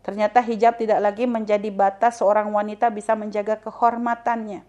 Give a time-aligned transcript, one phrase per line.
[0.00, 4.64] Ternyata hijab tidak lagi menjadi batas seorang wanita bisa menjaga kehormatannya.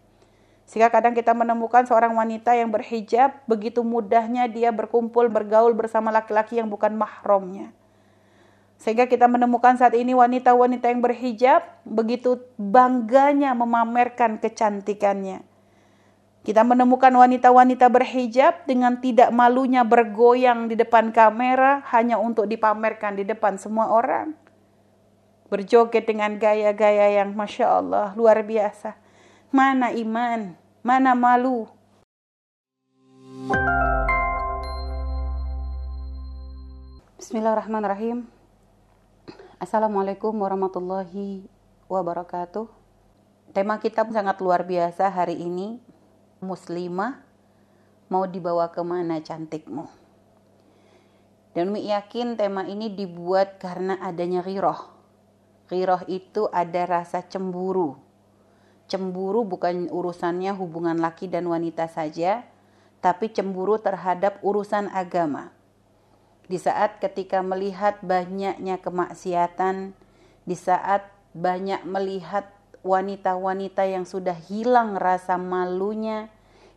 [0.67, 6.59] Sehingga kadang kita menemukan seorang wanita yang berhijab, begitu mudahnya dia berkumpul, bergaul bersama laki-laki
[6.59, 7.75] yang bukan mahramnya.
[8.81, 15.45] Sehingga kita menemukan saat ini wanita-wanita yang berhijab begitu bangganya memamerkan kecantikannya.
[16.41, 23.21] Kita menemukan wanita-wanita berhijab dengan tidak malunya bergoyang di depan kamera hanya untuk dipamerkan di
[23.21, 24.33] depan semua orang.
[25.51, 28.95] Berjoget dengan gaya-gaya yang Masya Allah luar biasa.
[29.51, 31.67] Mana iman, mana malu.
[37.19, 38.31] Bismillahirrahmanirrahim.
[39.59, 41.43] Assalamualaikum warahmatullahi
[41.91, 42.71] wabarakatuh.
[43.51, 45.83] Tema kita sangat luar biasa hari ini.
[46.39, 47.27] Muslimah
[48.07, 49.83] mau dibawa ke mana cantikmu?
[51.51, 55.00] Dan Umi yakin tema ini dibuat karena adanya riroh.
[55.71, 57.95] Riroh itu ada rasa cemburu.
[58.91, 62.43] Cemburu bukan urusannya hubungan laki dan wanita saja,
[62.99, 65.55] tapi cemburu terhadap urusan agama
[66.51, 69.95] di saat ketika melihat banyaknya kemaksiatan,
[70.43, 72.51] di saat banyak melihat
[72.83, 76.27] wanita-wanita yang sudah hilang rasa malunya,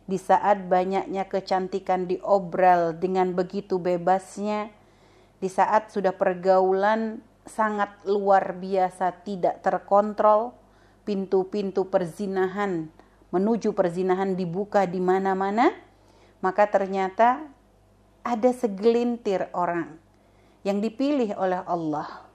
[0.07, 4.71] di saat banyaknya kecantikan diobral dengan begitu bebasnya,
[5.43, 10.57] di saat sudah pergaulan sangat luar biasa tidak terkontrol,
[11.05, 12.89] pintu-pintu perzinahan
[13.35, 15.75] menuju perzinahan dibuka di mana-mana,
[16.39, 17.43] maka ternyata
[18.23, 19.99] ada segelintir orang
[20.63, 22.25] yang dipilih oleh Allah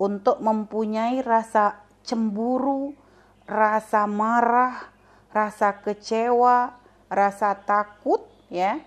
[0.00, 2.96] untuk mempunyai rasa cemburu,
[3.44, 4.90] rasa marah,
[5.28, 6.72] rasa kecewa,
[7.12, 8.80] rasa takut ya.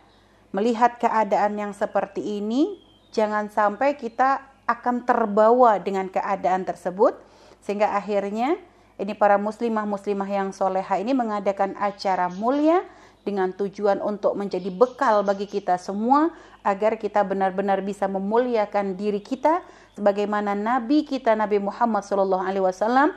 [0.53, 2.81] Melihat keadaan yang seperti ini,
[3.13, 7.19] jangan sampai kita akan terbawa dengan keadaan tersebut
[7.59, 8.55] sehingga akhirnya
[8.99, 12.83] ini para muslimah muslimah yang soleha ini mengadakan acara mulia
[13.23, 16.31] dengan tujuan untuk menjadi bekal bagi kita semua
[16.63, 19.63] agar kita benar-benar bisa memuliakan diri kita
[19.95, 23.15] sebagaimana nabi kita Nabi Muhammad sallallahu alaihi wasallam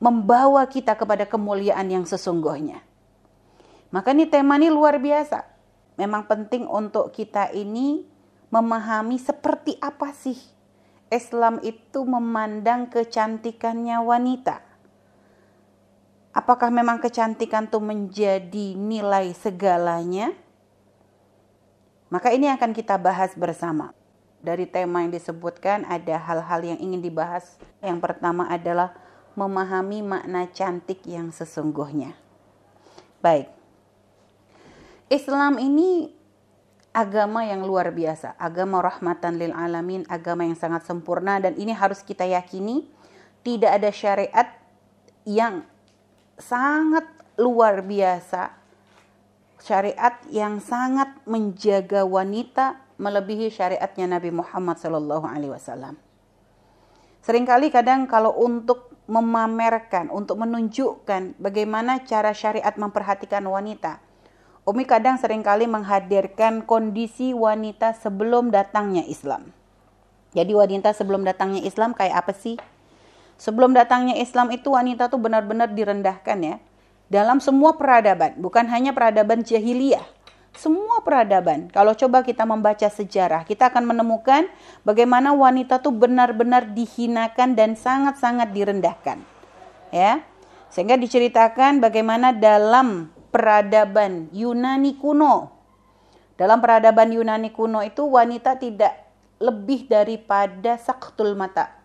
[0.00, 2.80] membawa kita kepada kemuliaan yang sesungguhnya.
[3.90, 5.42] Maka ini tema ini luar biasa.
[5.98, 8.06] Memang penting untuk kita ini
[8.48, 10.38] memahami seperti apa sih
[11.08, 14.68] Islam itu memandang kecantikannya wanita
[16.38, 20.30] Apakah memang kecantikan itu menjadi nilai segalanya?
[22.14, 23.90] Maka ini akan kita bahas bersama.
[24.38, 27.58] Dari tema yang disebutkan ada hal-hal yang ingin dibahas.
[27.82, 28.94] Yang pertama adalah
[29.34, 32.14] memahami makna cantik yang sesungguhnya.
[33.18, 33.50] Baik.
[35.10, 36.14] Islam ini
[36.98, 42.02] agama yang luar biasa, agama rahmatan lil alamin, agama yang sangat sempurna dan ini harus
[42.02, 42.90] kita yakini
[43.46, 44.48] tidak ada syariat
[45.22, 45.62] yang
[46.34, 47.06] sangat
[47.38, 48.50] luar biasa.
[49.62, 55.94] Syariat yang sangat menjaga wanita melebihi syariatnya Nabi Muhammad Sallallahu Alaihi Wasallam.
[57.22, 64.02] Seringkali kadang kalau untuk memamerkan, untuk menunjukkan bagaimana cara syariat memperhatikan wanita,
[64.68, 69.48] Umi kadang sering kali menghadirkan kondisi wanita sebelum datangnya Islam.
[70.36, 72.60] Jadi wanita sebelum datangnya Islam kayak apa sih?
[73.40, 76.56] Sebelum datangnya Islam itu wanita tuh benar-benar direndahkan ya.
[77.08, 80.04] Dalam semua peradaban, bukan hanya peradaban jahiliyah.
[80.52, 81.72] Semua peradaban.
[81.72, 84.52] Kalau coba kita membaca sejarah, kita akan menemukan
[84.84, 89.16] bagaimana wanita tuh benar-benar dihinakan dan sangat-sangat direndahkan.
[89.88, 90.20] Ya.
[90.68, 95.54] Sehingga diceritakan bagaimana dalam peradaban Yunani kuno.
[96.38, 98.94] Dalam peradaban Yunani kuno itu wanita tidak
[99.38, 101.78] lebih daripada saktul mata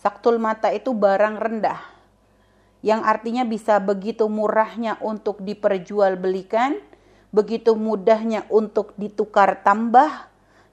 [0.00, 2.00] Saktul mata itu barang rendah
[2.80, 6.80] yang artinya bisa begitu murahnya untuk diperjualbelikan,
[7.28, 10.08] begitu mudahnya untuk ditukar tambah.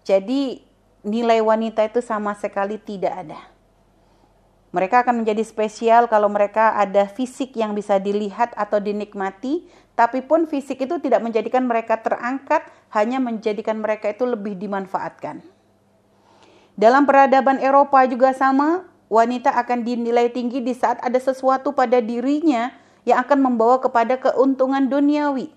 [0.08, 0.64] Jadi
[1.04, 3.40] nilai wanita itu sama sekali tidak ada.
[4.78, 9.66] Mereka akan menjadi spesial kalau mereka ada fisik yang bisa dilihat atau dinikmati,
[9.98, 12.62] tapi pun fisik itu tidak menjadikan mereka terangkat,
[12.94, 15.42] hanya menjadikan mereka itu lebih dimanfaatkan.
[16.78, 22.70] Dalam peradaban Eropa juga sama, wanita akan dinilai tinggi di saat ada sesuatu pada dirinya
[23.02, 25.50] yang akan membawa kepada keuntungan duniawi.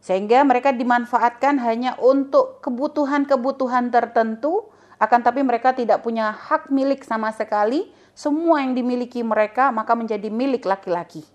[0.00, 7.28] Sehingga mereka dimanfaatkan hanya untuk kebutuhan-kebutuhan tertentu, akan tapi mereka tidak punya hak milik sama
[7.28, 7.92] sekali.
[8.14, 11.26] Semua yang dimiliki mereka maka menjadi milik laki-laki.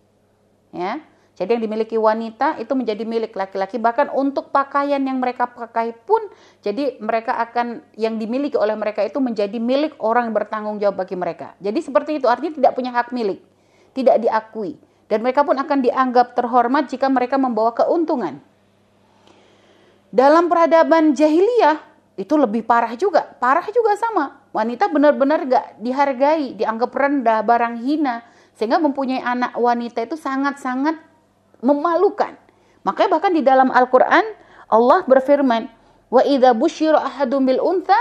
[0.71, 1.03] Ya.
[1.39, 6.19] Jadi yang dimiliki wanita itu menjadi milik laki-laki bahkan untuk pakaian yang mereka pakai pun
[6.59, 11.15] jadi mereka akan yang dimiliki oleh mereka itu menjadi milik orang yang bertanggung jawab bagi
[11.15, 11.55] mereka.
[11.63, 13.39] Jadi seperti itu artinya tidak punya hak milik,
[13.95, 14.75] tidak diakui
[15.07, 18.43] dan mereka pun akan dianggap terhormat jika mereka membawa keuntungan.
[20.11, 21.88] Dalam peradaban jahiliyah
[22.19, 24.44] itu lebih parah juga, parah juga sama.
[24.51, 28.27] Wanita benar-benar gak dihargai, dianggap rendah, barang hina,
[28.60, 31.00] sehingga mempunyai anak wanita itu sangat-sangat
[31.63, 32.36] memalukan.
[32.83, 34.36] Makanya bahkan di dalam Al-Qur'an
[34.68, 35.71] Allah berfirman,
[36.12, 37.95] "Wa idza busyira ahadum bil untha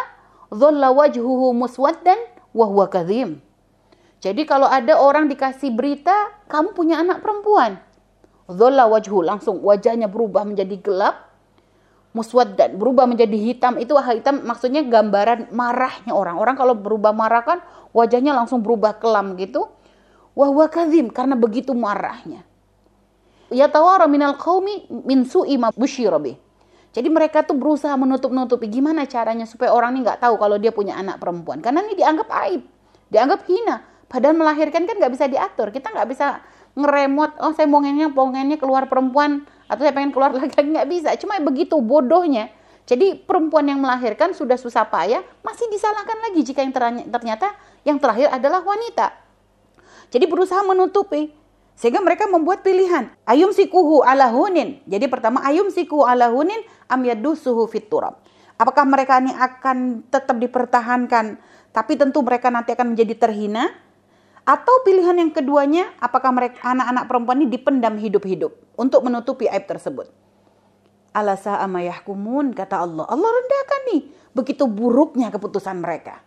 [0.50, 2.18] dhalla wajhuhu muswaddan
[2.50, 3.38] wa huwa kadhim."
[4.18, 7.78] Jadi kalau ada orang dikasih berita, kamu punya anak perempuan.
[8.50, 11.27] Dhalla wajhu, langsung wajahnya berubah menjadi gelap.
[12.18, 13.78] Muswaddan, berubah menjadi hitam.
[13.78, 16.34] Itu hitam maksudnya gambaran marahnya orang.
[16.42, 17.58] Orang kalau berubah marah kan
[17.94, 19.70] wajahnya langsung berubah kelam gitu.
[20.34, 22.48] Wahwa kadhim, karena begitu marahnya
[23.52, 25.72] yatawara minal qaumi min su'i ma
[26.88, 30.96] Jadi mereka tuh berusaha menutup-nutupi gimana caranya supaya orang ini nggak tahu kalau dia punya
[30.96, 31.60] anak perempuan.
[31.60, 32.64] Karena ini dianggap aib,
[33.12, 33.84] dianggap hina.
[34.08, 35.68] Padahal melahirkan kan nggak bisa diatur.
[35.68, 36.40] Kita nggak bisa
[36.74, 41.14] ngeremot, oh saya pengennya pengennya keluar perempuan atau saya pengen keluar lagi nggak bisa.
[41.20, 42.50] Cuma begitu bodohnya.
[42.88, 46.72] Jadi perempuan yang melahirkan sudah susah payah masih disalahkan lagi jika yang
[47.12, 47.52] ternyata
[47.84, 49.12] yang terakhir adalah wanita.
[50.08, 51.36] Jadi berusaha menutupi
[51.76, 53.12] sehingga mereka membuat pilihan.
[53.28, 54.80] Ayum sikuhu ala hunin.
[54.88, 58.24] Jadi pertama ayum sikuhu ala hunin am yadusuhu fit turab.
[58.56, 61.38] Apakah mereka ini akan tetap dipertahankan
[61.70, 63.68] tapi tentu mereka nanti akan menjadi terhina?
[64.48, 70.08] Atau pilihan yang keduanya, apakah mereka anak-anak perempuan ini dipendam hidup-hidup untuk menutupi aib tersebut?
[71.12, 73.04] Alasa amayahkumun kata Allah.
[73.12, 74.02] Allah rendahkan nih.
[74.32, 76.24] Begitu buruknya keputusan mereka.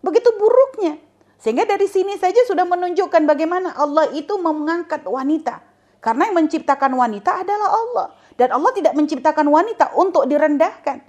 [0.00, 0.96] Begitu buruknya.
[1.36, 5.60] Sehingga dari sini saja sudah menunjukkan bagaimana Allah itu mengangkat wanita.
[6.00, 8.06] Karena yang menciptakan wanita adalah Allah.
[8.40, 11.04] Dan Allah tidak menciptakan wanita untuk direndahkan.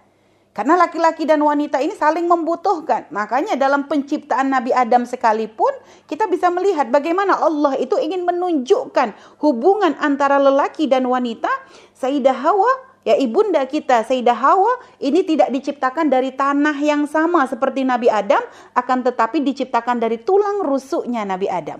[0.59, 3.07] Karena laki-laki dan wanita ini saling membutuhkan.
[3.15, 5.71] Makanya dalam penciptaan Nabi Adam sekalipun
[6.03, 11.47] kita bisa melihat bagaimana Allah itu ingin menunjukkan hubungan antara lelaki dan wanita.
[11.95, 17.87] Sayyidah Hawa Ya ibunda kita Sayyidah Hawa ini tidak diciptakan dari tanah yang sama seperti
[17.87, 18.43] Nabi Adam
[18.75, 21.79] akan tetapi diciptakan dari tulang rusuknya Nabi Adam.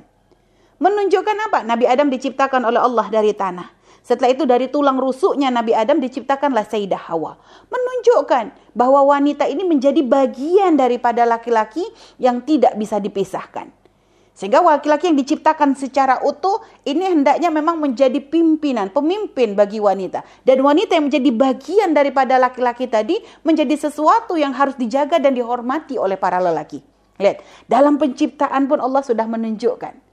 [0.80, 1.68] Menunjukkan apa?
[1.68, 3.79] Nabi Adam diciptakan oleh Allah dari tanah.
[4.02, 7.38] Setelah itu dari tulang rusuknya Nabi Adam diciptakanlah Sayyidah Hawa.
[7.70, 11.84] Menunjukkan bahwa wanita ini menjadi bagian daripada laki-laki
[12.18, 13.80] yang tidak bisa dipisahkan.
[14.40, 20.24] Sehingga laki-laki yang diciptakan secara utuh ini hendaknya memang menjadi pimpinan, pemimpin bagi wanita.
[20.48, 26.00] Dan wanita yang menjadi bagian daripada laki-laki tadi menjadi sesuatu yang harus dijaga dan dihormati
[26.00, 26.80] oleh para lelaki.
[27.20, 30.09] Lihat, dalam penciptaan pun Allah sudah menunjukkan.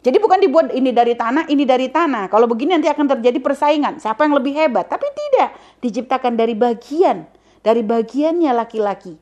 [0.00, 2.32] Jadi bukan dibuat ini dari tanah, ini dari tanah.
[2.32, 4.00] Kalau begini nanti akan terjadi persaingan.
[4.00, 4.88] Siapa yang lebih hebat?
[4.88, 5.52] Tapi tidak.
[5.84, 7.28] Diciptakan dari bagian.
[7.60, 9.20] Dari bagiannya laki-laki.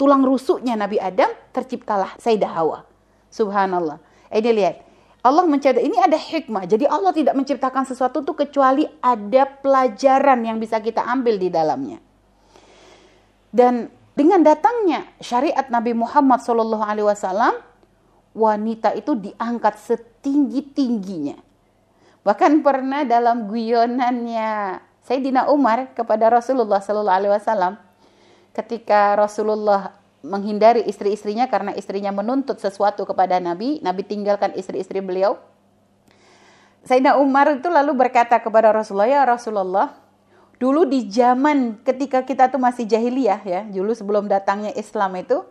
[0.00, 2.88] Tulang rusuknya Nabi Adam terciptalah Sayyidah Hawa.
[3.28, 4.00] Subhanallah.
[4.32, 4.76] Ini lihat.
[5.24, 6.68] Allah mencatat ini ada hikmah.
[6.68, 12.00] Jadi Allah tidak menciptakan sesuatu itu kecuali ada pelajaran yang bisa kita ambil di dalamnya.
[13.48, 17.56] Dan dengan datangnya syariat Nabi Muhammad SAW,
[18.34, 21.38] wanita itu diangkat setinggi tingginya.
[22.26, 27.78] Bahkan pernah dalam guyonannya Sayyidina Umar kepada Rasulullah SAW,
[28.56, 29.94] ketika Rasulullah
[30.24, 35.36] menghindari istri-istrinya karena istrinya menuntut sesuatu kepada Nabi, Nabi tinggalkan istri-istri beliau.
[36.84, 39.92] Sayyidina Umar itu lalu berkata kepada Rasulullah, "Ya Rasulullah,
[40.56, 45.44] dulu di zaman ketika kita tuh masih jahiliyah ya, dulu sebelum datangnya Islam itu,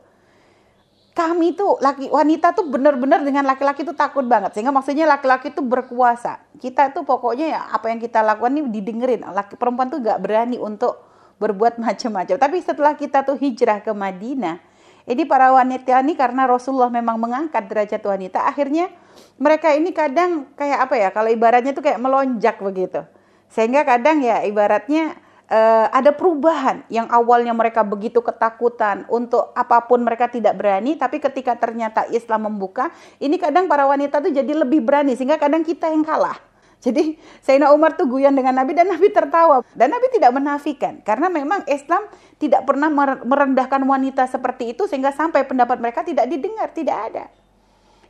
[1.13, 5.61] kami tuh laki wanita tuh benar-benar dengan laki-laki tuh takut banget sehingga maksudnya laki-laki tuh
[5.61, 10.17] berkuasa kita tuh pokoknya ya apa yang kita lakukan ini didengerin laki perempuan tuh gak
[10.17, 12.35] berani untuk berbuat macam-macam.
[12.39, 14.63] Tapi setelah kita tuh hijrah ke Madinah,
[15.03, 18.87] ini para wanita ini karena Rasulullah memang mengangkat derajat wanita, akhirnya
[19.35, 21.09] mereka ini kadang kayak apa ya?
[21.11, 23.03] Kalau ibaratnya tuh kayak melonjak begitu.
[23.51, 25.19] Sehingga kadang ya ibaratnya
[25.53, 31.21] uh, ada perubahan yang awalnya mereka begitu ketakutan untuk apa pun mereka tidak berani, tapi
[31.21, 32.89] ketika ternyata Islam membuka,
[33.21, 36.35] ini kadang para wanita tuh jadi lebih berani sehingga kadang kita yang kalah.
[36.83, 39.63] Jadi Sayyidina Umar tuh guyon dengan Nabi dan Nabi tertawa.
[39.71, 40.99] Dan Nabi tidak menafikan.
[40.99, 42.91] Karena memang Islam tidak pernah
[43.23, 47.25] merendahkan wanita seperti itu sehingga sampai pendapat mereka tidak didengar, tidak ada.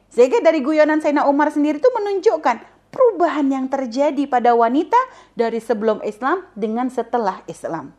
[0.10, 4.98] Sehingga dari guyonan Sayyidina Umar sendiri itu menunjukkan perubahan yang terjadi pada wanita
[5.34, 7.98] dari sebelum Islam dengan setelah Islam.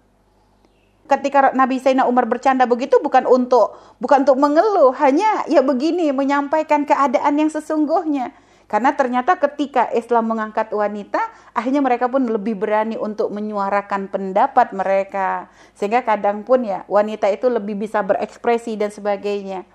[1.05, 6.89] Ketika Nabi Sayyidina Umar bercanda begitu bukan untuk bukan untuk mengeluh, hanya ya begini menyampaikan
[6.89, 8.33] keadaan yang sesungguhnya
[8.65, 11.21] Karena ternyata ketika Islam mengangkat wanita,
[11.53, 15.53] akhirnya mereka pun lebih berani untuk menyuarakan pendapat mereka.
[15.77, 19.69] Sehingga kadang pun ya wanita itu lebih bisa berekspresi dan sebagainya.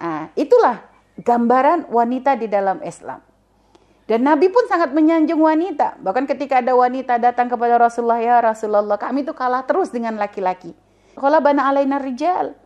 [0.00, 0.80] Nah, itulah
[1.20, 3.20] gambaran wanita di dalam Islam.
[4.10, 5.94] Dan Nabi pun sangat menyanjung wanita.
[6.02, 10.74] Bahkan ketika ada wanita datang kepada Rasulullah, ya Rasulullah, kami itu kalah terus dengan laki-laki.
[11.14, 12.58] Kalau bana alaina rijal.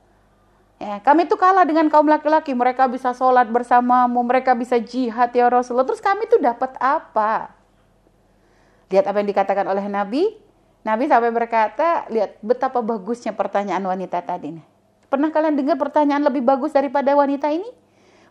[0.81, 2.57] Ya, kami itu kalah dengan kaum laki-laki.
[2.57, 5.85] Mereka bisa sholat bersamamu, mereka bisa jihad ya Rasulullah.
[5.85, 7.53] Terus kami itu dapat apa?
[8.89, 10.33] Lihat apa yang dikatakan oleh Nabi.
[10.81, 14.57] Nabi sampai berkata, lihat betapa bagusnya pertanyaan wanita tadi.
[15.13, 17.69] Pernah kalian dengar pertanyaan lebih bagus daripada wanita ini?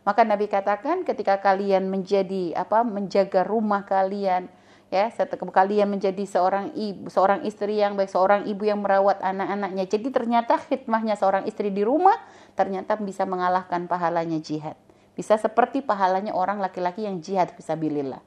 [0.04, 4.52] Maka Nabi katakan ketika kalian menjadi apa menjaga rumah kalian,
[4.94, 9.90] ya kalian menjadi seorang ibu seorang istri yang baik seorang ibu yang merawat anak-anaknya.
[9.90, 12.20] Jadi ternyata khidmahnya seorang istri di rumah
[12.54, 14.78] ternyata bisa mengalahkan pahalanya jihad.
[15.18, 18.22] Bisa seperti pahalanya orang laki-laki yang jihad bisa bilillah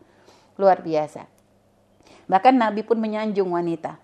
[0.56, 1.28] luar biasa.
[2.26, 4.02] Bahkan Nabi pun menyanjung wanita.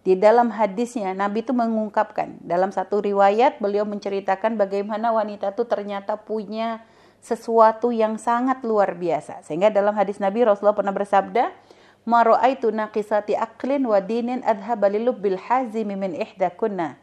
[0.00, 6.16] Di dalam hadisnya Nabi itu mengungkapkan dalam satu riwayat beliau menceritakan bagaimana wanita itu ternyata
[6.16, 6.80] punya
[7.20, 11.52] sesuatu yang sangat luar biasa sehingga dalam hadis Nabi Rasulullah pernah bersabda
[12.08, 16.96] ma ra'aitu naqisati aqlin wa dinin adhaba bil hazimi min ihdakunna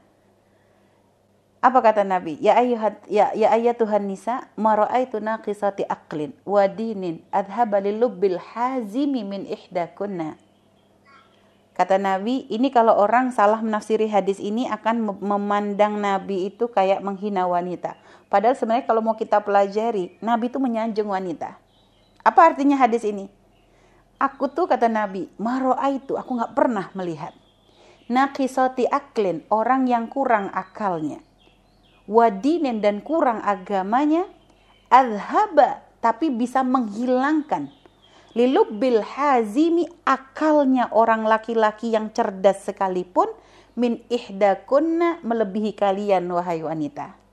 [1.57, 2.37] apa kata Nabi?
[2.37, 7.81] Ya ayuhat ya ya ayatuhan nisa ma ra'aitu naqisati aqlin wa dinin adhaba
[8.13, 10.37] bil hazimi min ihdakunna.
[11.73, 17.45] Kata Nabi, ini kalau orang salah menafsiri hadis ini akan memandang Nabi itu kayak menghina
[17.45, 17.93] wanita.
[18.27, 21.55] Padahal sebenarnya kalau mau kita pelajari, Nabi itu menyanjung wanita.
[22.27, 23.31] Apa artinya hadis ini?
[24.19, 27.31] Aku tuh kata Nabi, maroa itu aku nggak pernah melihat.
[28.11, 31.23] Nakisoti aklin, orang yang kurang akalnya.
[32.07, 34.27] Wadinin dan kurang agamanya.
[34.87, 37.67] Adhaba, tapi bisa menghilangkan.
[38.31, 43.27] Lilubbil hazimi akalnya orang laki-laki yang cerdas sekalipun.
[43.77, 47.26] Min ihdakunna melebihi kalian wahai wanita.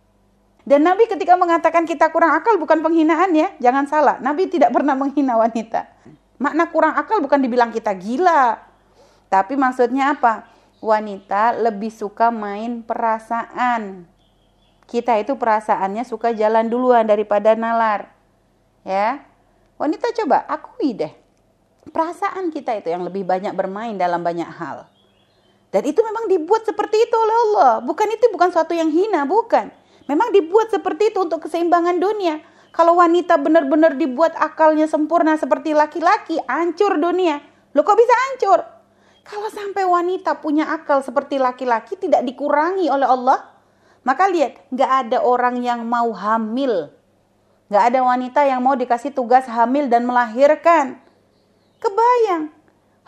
[0.64, 4.16] Dan Nabi ketika mengatakan kita kurang akal bukan penghinaan ya, jangan salah.
[4.25, 5.85] Nabi tidak pernah menghina wanita.
[6.40, 8.56] Makna kurang akal bukan dibilang kita gila.
[9.28, 10.49] Tapi maksudnya apa?
[10.80, 14.09] Wanita lebih suka main perasaan.
[14.88, 18.09] Kita itu perasaannya suka jalan duluan daripada nalar.
[18.88, 19.21] Ya.
[19.76, 21.12] Wanita coba akui deh.
[21.92, 24.88] Perasaan kita itu yang lebih banyak bermain dalam banyak hal.
[25.68, 27.73] Dan itu memang dibuat seperti itu oleh Allah.
[27.85, 29.68] Bukan itu bukan suatu yang hina, bukan.
[30.05, 32.45] Memang dibuat seperti itu untuk keseimbangan dunia.
[32.75, 37.41] Kalau wanita benar-benar dibuat akalnya sempurna seperti laki-laki, hancur dunia.
[37.73, 38.61] Lo kok bisa hancur?
[39.25, 43.41] Kalau sampai wanita punya akal seperti laki-laki tidak dikurangi oleh Allah,
[44.05, 46.93] maka lihat, nggak ada orang yang mau hamil.
[47.73, 51.01] Nggak ada wanita yang mau dikasih tugas hamil dan melahirkan.
[51.81, 52.53] Kebayang,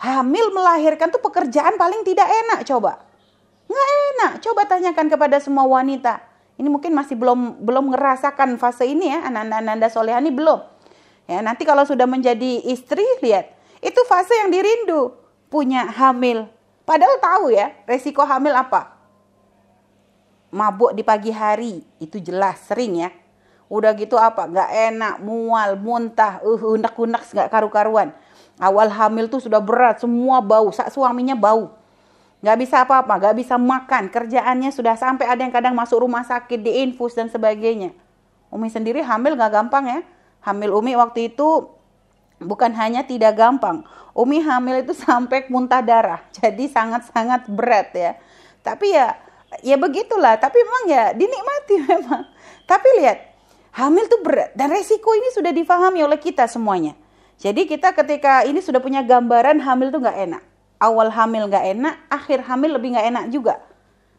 [0.01, 3.05] hamil melahirkan tuh pekerjaan paling tidak enak coba.
[3.69, 9.13] Nggak enak, coba tanyakan kepada semua wanita ini mungkin masih belum belum ngerasakan fase ini
[9.13, 10.57] ya anak-anak Nanda Solehani belum.
[11.27, 13.51] Ya, nanti kalau sudah menjadi istri lihat,
[13.83, 15.11] itu fase yang dirindu,
[15.51, 16.47] punya hamil.
[16.87, 18.95] Padahal tahu ya, resiko hamil apa?
[20.55, 23.11] Mabuk di pagi hari, itu jelas sering ya.
[23.67, 24.47] Udah gitu apa?
[24.47, 28.15] Gak enak, mual, muntah, uh, unek-unek gak karu-karuan.
[28.55, 31.75] Awal hamil tuh sudah berat, semua bau, sak suaminya bau
[32.37, 36.61] nggak bisa apa-apa, nggak bisa makan, kerjaannya sudah sampai ada yang kadang masuk rumah sakit,
[36.61, 37.97] diinfus dan sebagainya.
[38.53, 39.99] Umi sendiri hamil nggak gampang ya.
[40.45, 41.73] Hamil Umi waktu itu
[42.37, 43.81] bukan hanya tidak gampang,
[44.13, 48.11] Umi hamil itu sampai muntah darah, jadi sangat-sangat berat ya.
[48.61, 49.17] Tapi ya,
[49.65, 50.37] ya begitulah.
[50.37, 52.23] Tapi memang ya dinikmati memang.
[52.67, 53.17] Tapi lihat,
[53.73, 56.93] hamil tuh berat dan resiko ini sudah difahami oleh kita semuanya.
[57.37, 60.43] Jadi kita ketika ini sudah punya gambaran hamil tuh nggak enak
[60.77, 63.55] awal hamil nggak enak, akhir hamil lebih nggak enak juga.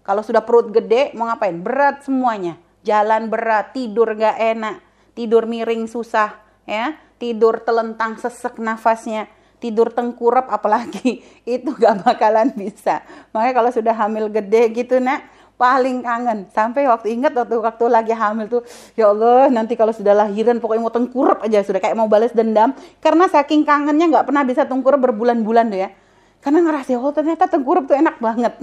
[0.02, 1.54] Kalau sudah perut gede, mau ngapain?
[1.58, 2.56] Berat semuanya.
[2.86, 4.76] Jalan berat, tidur nggak enak,
[5.12, 6.32] tidur miring susah,
[6.64, 9.28] ya, tidur telentang sesek nafasnya,
[9.60, 13.02] tidur tengkurap apalagi itu gak bakalan bisa.
[13.34, 15.26] Makanya kalau sudah hamil gede gitu nak,
[15.58, 18.62] paling kangen sampai waktu ingat waktu waktu lagi hamil tuh
[18.94, 22.70] ya Allah nanti kalau sudah lahiran pokoknya mau tengkurap aja sudah kayak mau balas dendam
[23.02, 25.90] karena saking kangennya nggak pernah bisa tengkurap berbulan-bulan tuh ya
[26.38, 28.54] karena ngerasa, oh ternyata tengkurap tuh enak banget.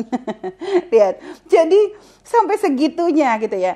[0.95, 1.19] lihat.
[1.51, 1.91] Jadi
[2.23, 3.75] sampai segitunya gitu ya.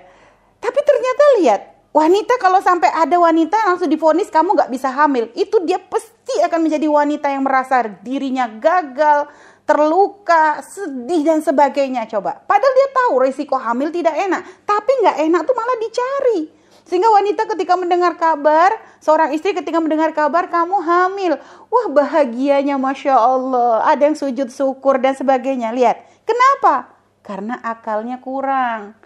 [0.60, 5.28] Tapi ternyata lihat, wanita kalau sampai ada wanita langsung difonis kamu nggak bisa hamil.
[5.36, 9.28] Itu dia pasti akan menjadi wanita yang merasa dirinya gagal,
[9.68, 12.08] terluka, sedih dan sebagainya.
[12.08, 12.40] Coba.
[12.40, 14.64] Padahal dia tahu risiko hamil tidak enak.
[14.64, 16.59] Tapi nggak enak tuh malah dicari.
[16.90, 21.34] Sehingga wanita ketika mendengar kabar, seorang istri ketika mendengar kabar kamu hamil,
[21.70, 23.86] wah bahagianya Masya Allah.
[23.86, 25.70] Ada yang sujud syukur dan sebagainya.
[25.70, 26.90] Lihat, kenapa?
[27.22, 28.98] Karena akalnya kurang.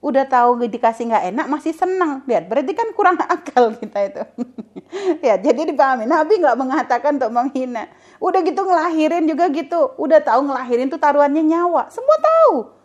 [0.00, 2.24] Udah tahu dikasih nggak enak masih senang.
[2.24, 4.22] Lihat, berarti kan kurang akal kita itu.
[5.28, 6.08] ya, jadi dipahami.
[6.08, 7.84] Nabi nggak mengatakan untuk menghina.
[8.16, 9.92] Udah gitu ngelahirin juga gitu.
[10.00, 11.92] Udah tahu ngelahirin tuh taruhannya nyawa.
[11.92, 12.75] Semua tahu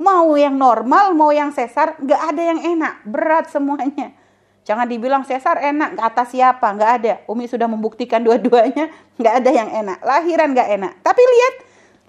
[0.00, 4.16] Mau yang normal, mau yang sesar, nggak ada yang enak, berat semuanya.
[4.64, 7.12] Jangan dibilang sesar enak, atas siapa, nggak ada.
[7.28, 8.88] Umi sudah membuktikan dua-duanya,
[9.20, 10.00] nggak ada yang enak.
[10.00, 10.92] Lahiran nggak enak.
[11.04, 11.54] Tapi lihat,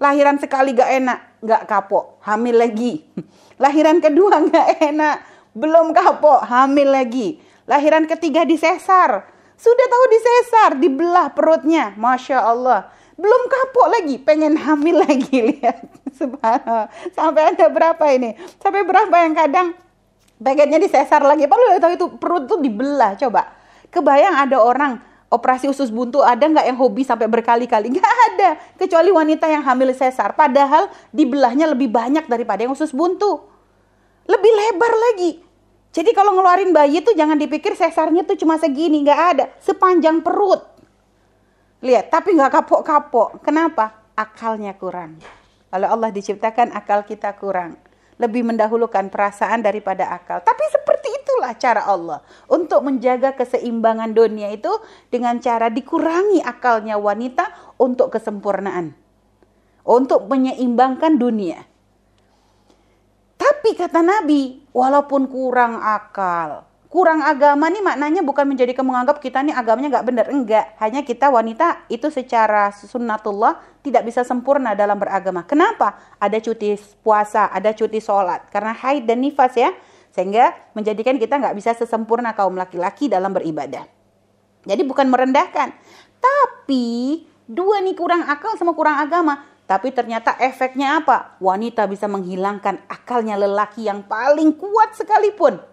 [0.00, 3.04] lahiran sekali nggak enak, nggak kapok, hamil lagi.
[3.62, 5.16] Lahiran kedua nggak enak,
[5.52, 7.36] belum kapok, hamil lagi.
[7.68, 9.28] Lahiran ketiga disesar,
[9.60, 12.88] sudah tahu disesar, dibelah perutnya, masya Allah
[13.22, 16.01] belum kapok lagi, pengen hamil lagi lihat.
[17.16, 18.36] Sampai ada berapa ini?
[18.60, 19.68] Sampai berapa yang kadang
[20.42, 21.46] pengennya disesar lagi.
[21.46, 23.14] Padahal tahu itu perut tuh dibelah.
[23.16, 23.54] Coba.
[23.92, 24.98] Kebayang ada orang
[25.32, 27.88] operasi usus buntu ada nggak yang hobi sampai berkali-kali?
[27.96, 28.50] Nggak ada.
[28.76, 30.36] Kecuali wanita yang hamil sesar.
[30.36, 33.40] Padahal dibelahnya lebih banyak daripada yang usus buntu.
[34.28, 35.40] Lebih lebar lagi.
[35.92, 39.04] Jadi kalau ngeluarin bayi tuh jangan dipikir sesarnya tuh cuma segini.
[39.04, 39.44] Nggak ada.
[39.60, 40.64] Sepanjang perut.
[41.82, 43.42] Lihat, tapi nggak kapok-kapok.
[43.42, 44.14] Kenapa?
[44.14, 45.41] Akalnya kurang.
[45.72, 47.80] Kalau Allah diciptakan akal kita kurang.
[48.20, 50.44] Lebih mendahulukan perasaan daripada akal.
[50.44, 52.20] Tapi seperti itulah cara Allah.
[52.44, 54.68] Untuk menjaga keseimbangan dunia itu
[55.08, 58.92] dengan cara dikurangi akalnya wanita untuk kesempurnaan.
[59.88, 61.64] Untuk menyeimbangkan dunia.
[63.40, 69.56] Tapi kata Nabi, walaupun kurang akal, kurang agama nih maknanya bukan menjadikan menganggap kita nih
[69.56, 70.76] agamanya nggak benar enggak.
[70.76, 75.48] Hanya kita wanita itu secara sunnatullah tidak bisa sempurna dalam beragama.
[75.48, 75.96] Kenapa?
[76.20, 78.44] Ada cuti puasa ada cuti sholat.
[78.52, 79.72] Karena haid dan nifas ya.
[80.12, 83.88] Sehingga menjadikan kita nggak bisa sesempurna kaum laki-laki dalam beribadah.
[84.68, 85.72] Jadi bukan merendahkan.
[86.20, 89.48] Tapi dua nih kurang akal sama kurang agama.
[89.64, 91.40] Tapi ternyata efeknya apa?
[91.40, 95.71] Wanita bisa menghilangkan akalnya lelaki yang paling kuat sekalipun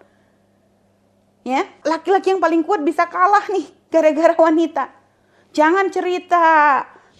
[1.49, 4.93] ya laki-laki yang paling kuat bisa kalah nih gara-gara wanita
[5.49, 6.43] jangan cerita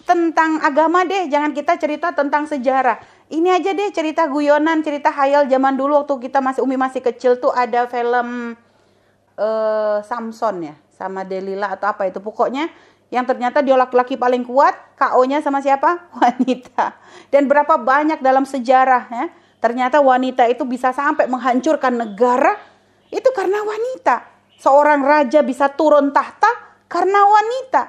[0.06, 5.50] tentang agama deh jangan kita cerita tentang sejarah ini aja deh cerita guyonan cerita hayal
[5.50, 8.54] zaman dulu waktu kita masih umi masih kecil tuh ada film
[9.34, 12.70] uh, Samson ya sama Delila atau apa itu pokoknya
[13.10, 16.06] yang ternyata dia laki-laki paling kuat, KO-nya sama siapa?
[16.22, 16.94] Wanita.
[17.34, 19.26] Dan berapa banyak dalam sejarah ya,
[19.58, 22.54] ternyata wanita itu bisa sampai menghancurkan negara
[23.10, 24.16] itu karena wanita.
[24.62, 26.48] Seorang raja bisa turun tahta
[26.86, 27.82] karena wanita.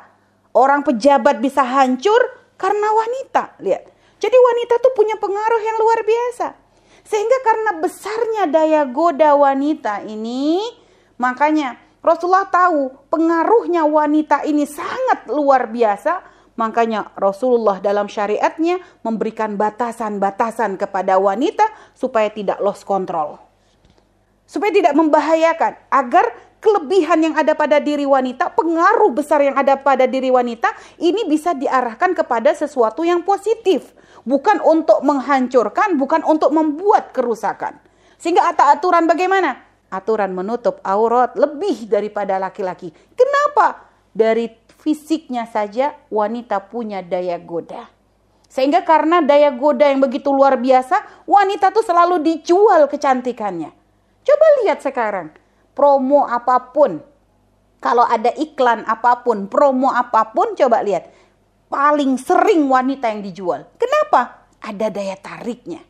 [0.57, 2.19] Orang pejabat bisa hancur
[2.57, 3.61] karena wanita.
[3.61, 3.83] Lihat.
[4.17, 6.47] Jadi wanita tuh punya pengaruh yang luar biasa.
[7.05, 10.61] Sehingga karena besarnya daya goda wanita ini,
[11.17, 16.29] makanya Rasulullah tahu pengaruhnya wanita ini sangat luar biasa.
[16.57, 21.65] Makanya Rasulullah dalam syariatnya memberikan batasan-batasan kepada wanita
[21.97, 23.50] supaya tidak lost control
[24.51, 30.03] supaya tidak membahayakan agar kelebihan yang ada pada diri wanita, pengaruh besar yang ada pada
[30.03, 33.95] diri wanita ini bisa diarahkan kepada sesuatu yang positif,
[34.27, 37.79] bukan untuk menghancurkan, bukan untuk membuat kerusakan.
[38.19, 39.57] Sehingga ada aturan bagaimana?
[39.87, 42.91] Aturan menutup aurat lebih daripada laki-laki.
[43.15, 43.87] Kenapa?
[44.11, 44.51] Dari
[44.83, 47.87] fisiknya saja wanita punya daya goda.
[48.51, 53.80] Sehingga karena daya goda yang begitu luar biasa, wanita tuh selalu dijual kecantikannya.
[54.21, 55.33] Coba lihat sekarang,
[55.73, 57.01] promo apa pun,
[57.81, 61.09] kalau ada iklan apa pun, promo apa pun, coba lihat.
[61.71, 63.65] Paling sering wanita yang dijual.
[63.79, 64.45] Kenapa?
[64.61, 65.81] Ada daya tariknya.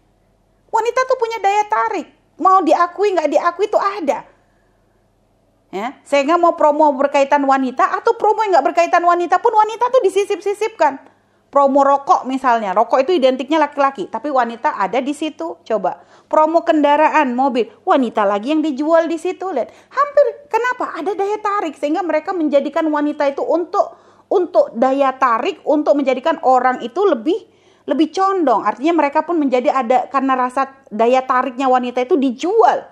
[0.72, 2.08] Wanita tuh punya daya tarik.
[2.40, 4.24] Mau diakui nggak diakui itu ada.
[5.72, 10.04] Ya, sehingga mau promo berkaitan wanita atau promo yang nggak berkaitan wanita pun wanita tuh
[10.04, 11.00] disisip-sisipkan
[11.52, 15.60] promo rokok misalnya, rokok itu identiknya laki-laki, tapi wanita ada di situ.
[15.68, 16.00] Coba
[16.32, 19.52] promo kendaraan, mobil, wanita lagi yang dijual di situ.
[19.52, 20.96] Lihat, hampir kenapa?
[20.96, 24.00] Ada daya tarik sehingga mereka menjadikan wanita itu untuk
[24.32, 27.36] untuk daya tarik untuk menjadikan orang itu lebih
[27.84, 28.64] lebih condong.
[28.64, 32.88] Artinya mereka pun menjadi ada karena rasa daya tariknya wanita itu dijual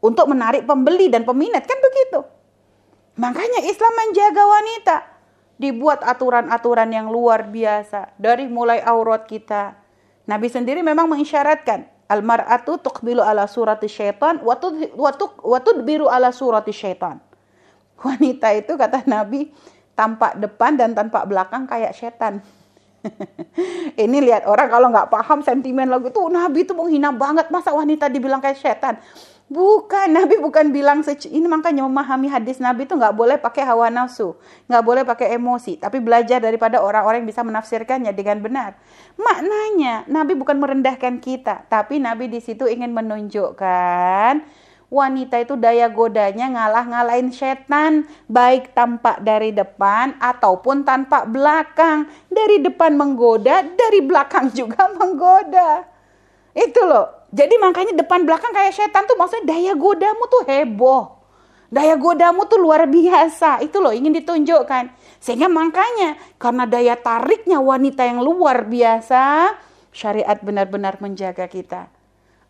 [0.00, 2.24] untuk menarik pembeli dan peminat kan begitu.
[3.20, 4.96] Makanya Islam menjaga wanita
[5.60, 9.76] dibuat aturan-aturan yang luar biasa dari mulai aurat kita.
[10.24, 17.20] Nabi sendiri memang mengisyaratkan almar'atu tuqbilu ala surati syaitan wa tudbiru ala surati syaitan.
[18.00, 19.52] Wanita itu kata Nabi
[19.92, 22.40] tampak depan dan tampak belakang kayak setan.
[24.00, 28.08] Ini lihat orang kalau nggak paham sentimen lagu itu Nabi itu menghina banget masa wanita
[28.08, 28.96] dibilang kayak setan.
[29.50, 34.38] Bukan, Nabi bukan bilang ini makanya memahami hadis Nabi itu nggak boleh pakai hawa nafsu,
[34.70, 38.78] nggak boleh pakai emosi, tapi belajar daripada orang-orang yang bisa menafsirkannya dengan benar.
[39.18, 44.46] Maknanya Nabi bukan merendahkan kita, tapi Nabi di situ ingin menunjukkan
[44.90, 52.10] wanita itu daya godanya ngalah-ngalahin setan, baik tampak dari depan ataupun tanpa belakang.
[52.26, 55.86] Dari depan menggoda, dari belakang juga menggoda.
[56.54, 57.19] Itu loh.
[57.30, 61.22] Jadi makanya depan belakang kayak setan tuh maksudnya daya godamu tuh heboh.
[61.70, 63.62] Daya godamu tuh luar biasa.
[63.62, 64.90] Itu loh ingin ditunjukkan.
[65.22, 69.54] Sehingga makanya karena daya tariknya wanita yang luar biasa,
[69.94, 71.86] syariat benar-benar menjaga kita.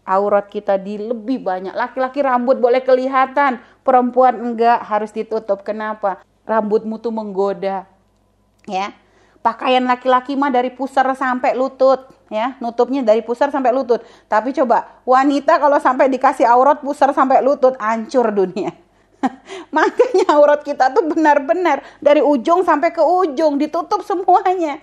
[0.08, 1.76] Aurat kita di lebih banyak.
[1.76, 5.60] Laki-laki rambut boleh kelihatan, perempuan enggak harus ditutup.
[5.60, 6.24] Kenapa?
[6.48, 7.84] Rambutmu tuh menggoda.
[8.64, 8.96] Ya.
[9.40, 12.60] Pakaian laki-laki mah dari pusar sampai lutut ya.
[12.60, 14.04] Nutupnya dari pusar sampai lutut.
[14.28, 18.76] Tapi coba wanita kalau sampai dikasih aurat pusar sampai lutut hancur dunia.
[19.76, 24.80] Makanya aurat kita tuh benar-benar dari ujung sampai ke ujung ditutup semuanya.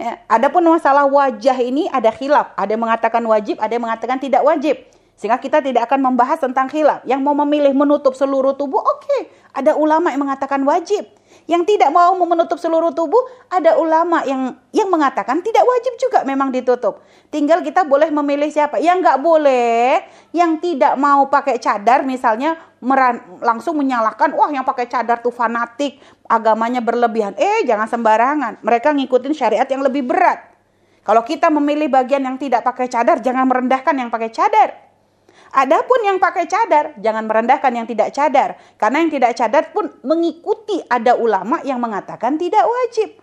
[0.00, 2.52] Ya adapun masalah wajah ini ada khilaf.
[2.56, 4.76] Ada yang mengatakan wajib ada yang mengatakan tidak wajib
[5.20, 9.28] sehingga kita tidak akan membahas tentang khilaf yang mau memilih menutup seluruh tubuh oke okay.
[9.52, 11.04] ada ulama yang mengatakan wajib
[11.46, 13.18] yang tidak mau menutup seluruh tubuh,
[13.50, 17.02] ada ulama yang yang mengatakan tidak wajib juga memang ditutup.
[17.30, 18.78] Tinggal kita boleh memilih siapa.
[18.78, 24.86] Yang nggak boleh, yang tidak mau pakai cadar misalnya meran, langsung menyalahkan, wah yang pakai
[24.86, 27.34] cadar tuh fanatik, agamanya berlebihan.
[27.34, 30.50] Eh jangan sembarangan, mereka ngikutin syariat yang lebih berat.
[31.02, 34.89] Kalau kita memilih bagian yang tidak pakai cadar, jangan merendahkan yang pakai cadar.
[35.50, 38.54] Adapun yang pakai cadar, jangan merendahkan yang tidak cadar.
[38.78, 43.18] Karena yang tidak cadar pun mengikuti ada ulama yang mengatakan tidak wajib.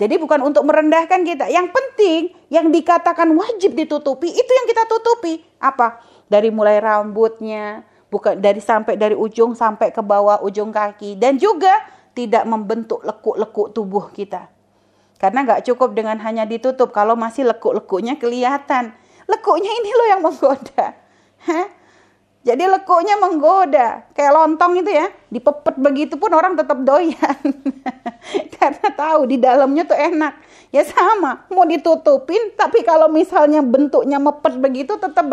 [0.00, 1.52] Jadi bukan untuk merendahkan kita.
[1.52, 5.44] Yang penting yang dikatakan wajib ditutupi itu yang kita tutupi.
[5.60, 6.00] Apa?
[6.32, 11.84] Dari mulai rambutnya, bukan dari sampai dari ujung sampai ke bawah ujung kaki dan juga
[12.16, 14.48] tidak membentuk lekuk-lekuk tubuh kita.
[15.20, 18.96] Karena nggak cukup dengan hanya ditutup kalau masih lekuk-lekuknya kelihatan.
[19.28, 20.96] Lekuknya ini loh yang menggoda.
[22.40, 27.36] Jadi lekuknya menggoda, kayak lontong itu ya, dipepet begitu pun orang tetap doyan.
[28.56, 30.40] Karena tahu di dalamnya tuh enak.
[30.72, 35.28] Ya sama, mau ditutupin, tapi kalau misalnya bentuknya mepet begitu tetap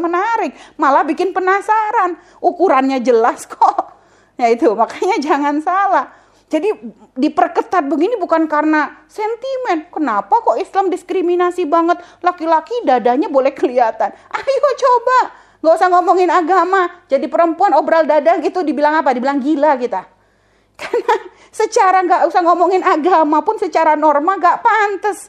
[0.00, 2.16] menarik, malah bikin penasaran.
[2.40, 3.92] Ukurannya jelas kok.
[4.40, 6.08] Ya itu, makanya jangan salah.
[6.48, 6.72] Jadi
[7.20, 9.92] diperketat begini bukan karena sentimen.
[9.92, 12.00] Kenapa kok Islam diskriminasi banget?
[12.24, 14.14] Laki-laki dadanya boleh kelihatan.
[14.30, 17.02] Ayo coba Gak usah ngomongin agama.
[17.10, 19.10] Jadi perempuan obral dada gitu dibilang apa?
[19.10, 20.06] Dibilang gila kita.
[20.80, 21.14] Karena
[21.50, 25.26] secara nggak usah ngomongin agama pun secara norma nggak pantas.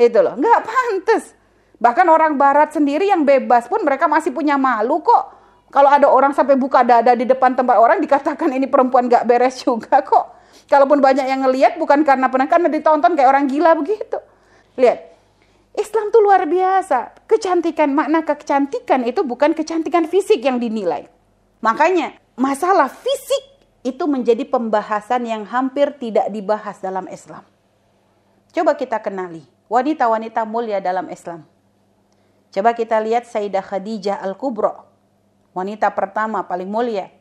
[0.00, 1.36] Itu loh, nggak pantas.
[1.76, 5.36] Bahkan orang barat sendiri yang bebas pun mereka masih punya malu kok.
[5.68, 9.60] Kalau ada orang sampai buka dada di depan tempat orang dikatakan ini perempuan nggak beres
[9.60, 10.40] juga kok.
[10.72, 14.16] Kalaupun banyak yang ngelihat bukan karena pernah karena ditonton kayak orang gila begitu.
[14.80, 15.15] Lihat,
[15.76, 17.28] Islam tuh luar biasa.
[17.28, 21.04] Kecantikan, makna kecantikan itu bukan kecantikan fisik yang dinilai.
[21.60, 23.44] Makanya masalah fisik
[23.84, 27.44] itu menjadi pembahasan yang hampir tidak dibahas dalam Islam.
[28.56, 31.44] Coba kita kenali wanita-wanita mulia dalam Islam.
[32.50, 34.88] Coba kita lihat Sayyidah Khadijah Al-Kubra.
[35.52, 37.12] Wanita pertama paling mulia.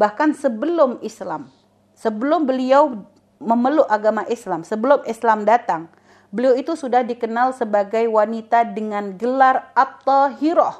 [0.00, 1.52] Bahkan sebelum Islam,
[1.92, 3.04] sebelum beliau
[3.36, 5.92] memeluk agama Islam, sebelum Islam datang,
[6.30, 10.78] Beliau itu sudah dikenal sebagai wanita dengan gelar at-tahirah.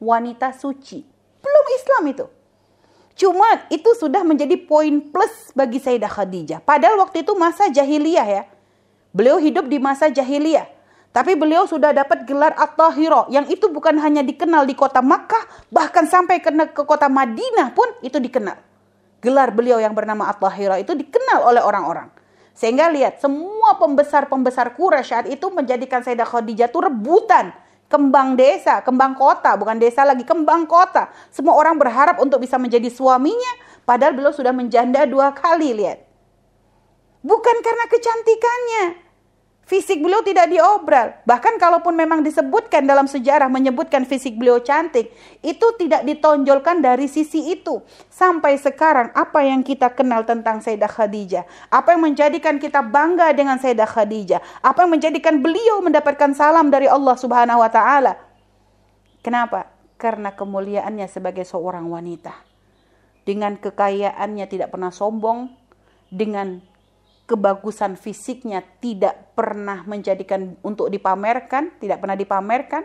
[0.00, 1.04] Wanita suci.
[1.44, 2.26] Belum Islam itu.
[3.14, 6.60] Cuma itu sudah menjadi poin plus bagi Sayyidah Khadijah.
[6.64, 8.42] Padahal waktu itu masa jahiliyah ya.
[9.14, 10.66] Beliau hidup di masa jahiliyah.
[11.14, 16.10] Tapi beliau sudah dapat gelar At-Tahira yang itu bukan hanya dikenal di kota Makkah, bahkan
[16.10, 18.58] sampai ke, ke kota Madinah pun itu dikenal.
[19.22, 22.23] Gelar beliau yang bernama At-Tahira itu dikenal oleh orang-orang.
[22.54, 27.50] Sehingga lihat semua pembesar-pembesar Quraisy saat itu menjadikan Sayyidah Khadijah itu rebutan
[27.90, 31.10] kembang desa, kembang kota, bukan desa lagi, kembang kota.
[31.30, 33.52] Semua orang berharap untuk bisa menjadi suaminya,
[33.86, 36.02] padahal beliau sudah menjanda dua kali, lihat.
[37.24, 38.84] Bukan karena kecantikannya,
[39.64, 41.16] Fisik beliau tidak diobral.
[41.24, 45.08] Bahkan kalaupun memang disebutkan dalam sejarah menyebutkan fisik beliau cantik,
[45.40, 47.80] itu tidak ditonjolkan dari sisi itu.
[48.12, 51.44] Sampai sekarang apa yang kita kenal tentang Sayyidah Khadijah?
[51.72, 54.40] Apa yang menjadikan kita bangga dengan Sayyidah Khadijah?
[54.60, 58.20] Apa yang menjadikan beliau mendapatkan salam dari Allah Subhanahu wa taala?
[59.24, 59.72] Kenapa?
[59.96, 62.36] Karena kemuliaannya sebagai seorang wanita.
[63.24, 65.48] Dengan kekayaannya tidak pernah sombong,
[66.12, 66.60] dengan
[67.24, 72.84] kebagusan fisiknya tidak pernah menjadikan untuk dipamerkan, tidak pernah dipamerkan,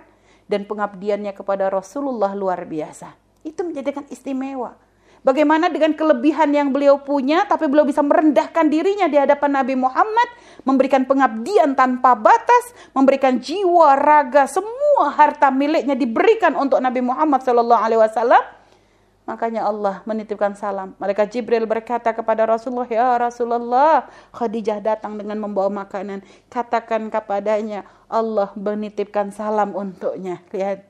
[0.49, 3.13] dan pengabdiannya kepada Rasulullah luar biasa.
[3.45, 4.75] Itu menjadikan istimewa.
[5.19, 10.27] Bagaimana dengan kelebihan yang beliau punya, tapi beliau bisa merendahkan dirinya di hadapan Nabi Muhammad,
[10.63, 17.83] memberikan pengabdian tanpa batas, memberikan jiwa, raga, semua harta miliknya diberikan untuk Nabi Muhammad Sallallahu
[17.83, 18.58] Alaihi Wasallam.
[19.29, 20.97] Makanya Allah menitipkan salam.
[20.97, 26.25] Malaikat Jibril berkata kepada Rasulullah, Ya Rasulullah, Khadijah datang dengan membawa makanan.
[26.49, 30.41] Katakan kepadanya, Allah menitipkan salam untuknya.
[30.49, 30.81] Lihat,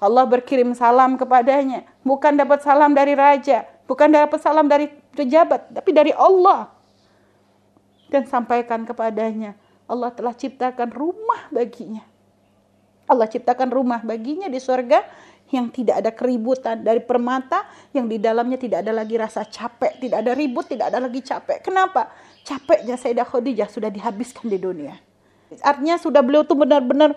[0.00, 1.84] Allah berkirim salam kepadanya.
[2.00, 6.72] Bukan dapat salam dari raja, bukan dapat salam dari pejabat, tapi dari Allah.
[8.08, 12.00] Dan sampaikan kepadanya, Allah telah ciptakan rumah baginya.
[13.04, 15.04] Allah ciptakan rumah baginya di surga
[15.54, 17.64] yang tidak ada keributan dari permata
[17.94, 21.62] yang di dalamnya tidak ada lagi rasa capek, tidak ada ribut, tidak ada lagi capek.
[21.62, 22.10] Kenapa?
[22.42, 24.98] Capeknya Sayyidah Khadijah sudah dihabiskan di dunia.
[25.62, 27.14] Artinya sudah beliau tuh benar-benar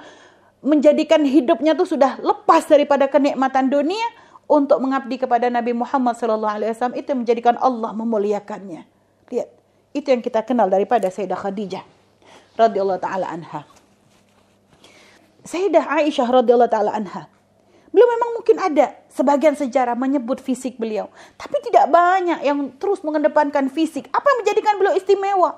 [0.61, 4.05] menjadikan hidupnya tuh sudah lepas daripada kenikmatan dunia
[4.47, 8.85] untuk mengabdi kepada Nabi Muhammad SAW itu yang menjadikan Allah memuliakannya.
[9.27, 9.49] Lihat,
[9.91, 11.83] itu yang kita kenal daripada Sayyidah Khadijah
[12.55, 13.61] radhiyallahu taala anha.
[15.47, 17.36] Sayyidah Aisyah radhiyallahu taala anha.
[17.91, 21.07] Beliau memang mungkin ada sebagian sejarah menyebut fisik beliau,
[21.39, 24.11] tapi tidak banyak yang terus mengedepankan fisik.
[24.11, 25.51] Apa yang menjadikan beliau istimewa?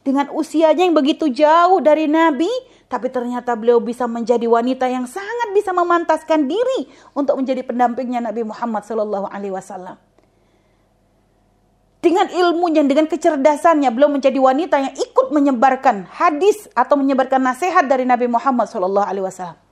[0.00, 2.48] Dengan usianya yang begitu jauh dari Nabi,
[2.88, 8.48] tapi ternyata beliau bisa menjadi wanita yang sangat bisa memantaskan diri untuk menjadi pendampingnya Nabi
[8.48, 10.00] Muhammad Wasallam.
[12.00, 18.08] Dengan ilmunya, dengan kecerdasannya, beliau menjadi wanita yang ikut menyebarkan hadis atau menyebarkan nasihat dari
[18.08, 19.69] Nabi Muhammad Wasallam.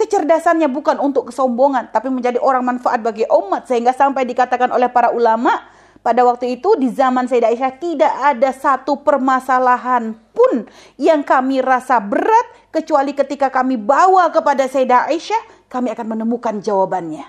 [0.00, 5.12] Kecerdasannya bukan untuk kesombongan, tapi menjadi orang manfaat bagi umat sehingga sampai dikatakan oleh para
[5.12, 5.60] ulama
[6.00, 10.64] pada waktu itu di zaman Sayyidah Aisyah tidak ada satu permasalahan pun
[10.96, 17.28] yang kami rasa berat kecuali ketika kami bawa kepada Sayyidah Aisyah kami akan menemukan jawabannya.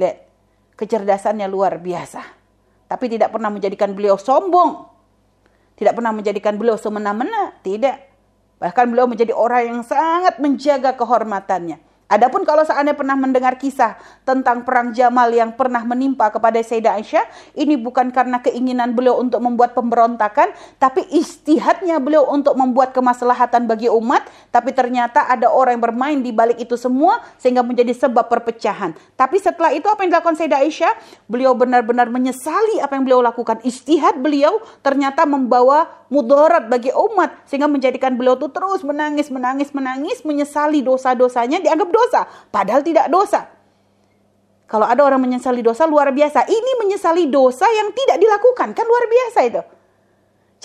[0.00, 0.16] Lihat,
[0.80, 2.24] kecerdasannya luar biasa.
[2.88, 4.88] Tapi tidak pernah menjadikan beliau sombong.
[5.76, 8.15] Tidak pernah menjadikan beliau semena-mena, tidak.
[8.56, 11.85] Bahkan beliau menjadi orang yang sangat menjaga kehormatannya.
[12.06, 17.26] Adapun kalau seandainya pernah mendengar kisah tentang perang Jamal yang pernah menimpa kepada Sayyidah Aisyah,
[17.58, 23.90] ini bukan karena keinginan beliau untuk membuat pemberontakan, tapi istihadnya beliau untuk membuat kemaslahatan bagi
[23.90, 24.22] umat,
[24.54, 28.94] tapi ternyata ada orang yang bermain di balik itu semua sehingga menjadi sebab perpecahan.
[29.18, 30.92] Tapi setelah itu apa yang dilakukan Sayyidah Aisyah?
[31.26, 33.58] Beliau benar-benar menyesali apa yang beliau lakukan.
[33.66, 40.22] Istihad beliau ternyata membawa mudarat bagi umat sehingga menjadikan beliau tuh terus menangis, menangis, menangis,
[40.22, 43.48] menyesali dosa-dosanya dianggap dosa, padahal tidak dosa.
[44.68, 49.04] Kalau ada orang menyesali dosa luar biasa, ini menyesali dosa yang tidak dilakukan, kan luar
[49.08, 49.62] biasa itu.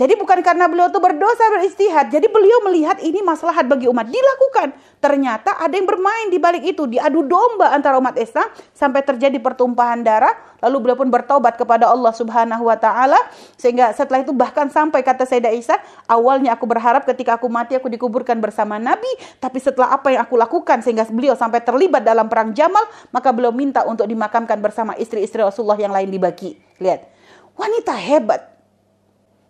[0.01, 2.09] Jadi bukan karena beliau itu berdosa beristihad.
[2.09, 4.09] Jadi beliau melihat ini maslahat bagi umat.
[4.09, 4.73] Dilakukan.
[4.97, 6.89] Ternyata ada yang bermain di balik itu.
[6.89, 8.49] Diadu domba antara umat Islam.
[8.73, 10.33] Sampai terjadi pertumpahan darah.
[10.57, 13.29] Lalu beliau pun bertobat kepada Allah subhanahu wa ta'ala.
[13.61, 15.77] Sehingga setelah itu bahkan sampai kata Sayyidah Isa.
[16.09, 19.13] Awalnya aku berharap ketika aku mati aku dikuburkan bersama Nabi.
[19.37, 22.89] Tapi setelah apa yang aku lakukan sehingga beliau sampai terlibat dalam perang Jamal.
[23.13, 26.57] Maka beliau minta untuk dimakamkan bersama istri-istri Rasulullah yang lain dibagi.
[26.81, 27.05] Lihat.
[27.53, 28.51] Wanita hebat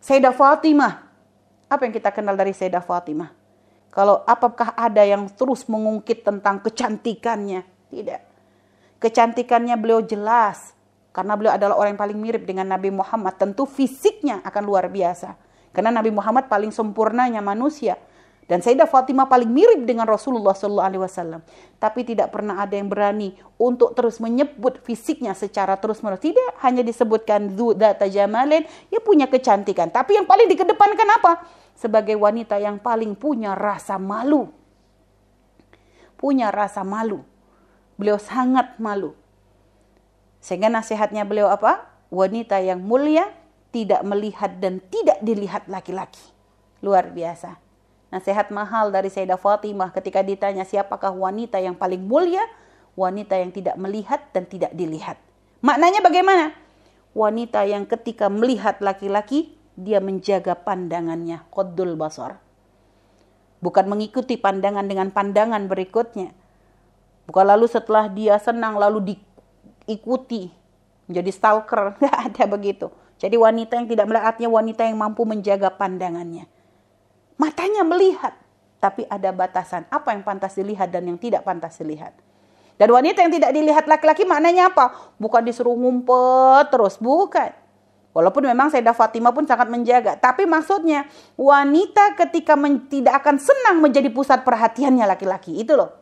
[0.02, 1.06] Sayyidah Fatimah.
[1.70, 3.30] Apa yang kita kenal dari Sayyidah Fatimah?
[3.94, 7.62] Kalau apakah ada yang terus mengungkit tentang kecantikannya?
[7.94, 8.22] Tidak.
[8.98, 10.74] Kecantikannya beliau jelas.
[11.12, 13.38] Karena beliau adalah orang yang paling mirip dengan Nabi Muhammad.
[13.38, 15.38] Tentu fisiknya akan luar biasa.
[15.70, 18.00] Karena Nabi Muhammad paling sempurnanya manusia.
[18.52, 21.40] Dan Sayyidah Fatimah paling mirip dengan Rasulullah Wasallam.
[21.80, 26.20] Tapi tidak pernah ada yang berani untuk terus menyebut fisiknya secara terus menerus.
[26.20, 29.88] Tidak hanya disebutkan data jamalin, ya punya kecantikan.
[29.88, 31.48] Tapi yang paling dikedepankan apa?
[31.80, 34.52] Sebagai wanita yang paling punya rasa malu.
[36.20, 37.24] Punya rasa malu.
[37.96, 39.16] Beliau sangat malu.
[40.44, 41.88] Sehingga nasihatnya beliau apa?
[42.12, 43.32] Wanita yang mulia
[43.72, 46.20] tidak melihat dan tidak dilihat laki-laki.
[46.84, 47.71] Luar biasa.
[48.12, 52.44] Nasihat mahal dari Sayyidah Fatimah ketika ditanya siapakah wanita yang paling mulia?
[53.00, 55.16] Wanita yang tidak melihat dan tidak dilihat.
[55.64, 56.52] Maknanya bagaimana?
[57.16, 61.48] Wanita yang ketika melihat laki-laki, dia menjaga pandangannya.
[61.48, 62.44] Qaddul basar.
[63.64, 66.36] Bukan mengikuti pandangan dengan pandangan berikutnya.
[67.32, 70.52] Bukan lalu setelah dia senang lalu diikuti.
[71.08, 71.82] Menjadi stalker.
[71.96, 72.92] Tidak ada begitu.
[73.22, 76.50] Jadi wanita yang tidak melihatnya wanita yang mampu menjaga pandangannya.
[77.42, 78.38] Matanya melihat,
[78.78, 82.14] tapi ada batasan apa yang pantas dilihat dan yang tidak pantas dilihat.
[82.78, 85.14] Dan wanita yang tidak dilihat laki-laki maknanya apa?
[85.18, 87.50] Bukan disuruh ngumpet terus, bukan.
[88.14, 90.20] Walaupun memang Sayyidah Fatimah pun sangat menjaga.
[90.22, 95.58] Tapi maksudnya wanita ketika men, tidak akan senang menjadi pusat perhatiannya laki-laki.
[95.58, 95.98] Itu loh.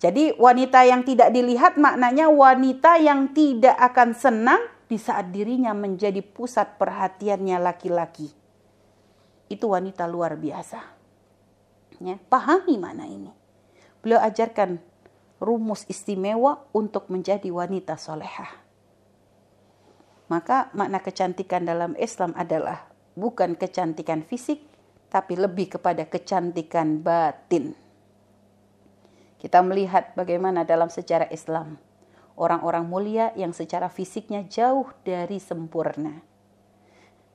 [0.00, 6.22] Jadi wanita yang tidak dilihat maknanya wanita yang tidak akan senang di saat dirinya menjadi
[6.22, 8.39] pusat perhatiannya laki-laki.
[9.50, 10.78] Itu wanita luar biasa.
[12.00, 13.34] Ya, pahami mana ini.
[14.00, 14.80] Beliau ajarkan
[15.42, 18.48] rumus istimewa untuk menjadi wanita solehah.
[20.30, 22.86] Maka makna kecantikan dalam Islam adalah
[23.18, 24.62] bukan kecantikan fisik,
[25.10, 27.74] tapi lebih kepada kecantikan batin.
[29.42, 31.82] Kita melihat bagaimana dalam sejarah Islam
[32.40, 36.24] orang-orang mulia yang secara fisiknya jauh dari sempurna.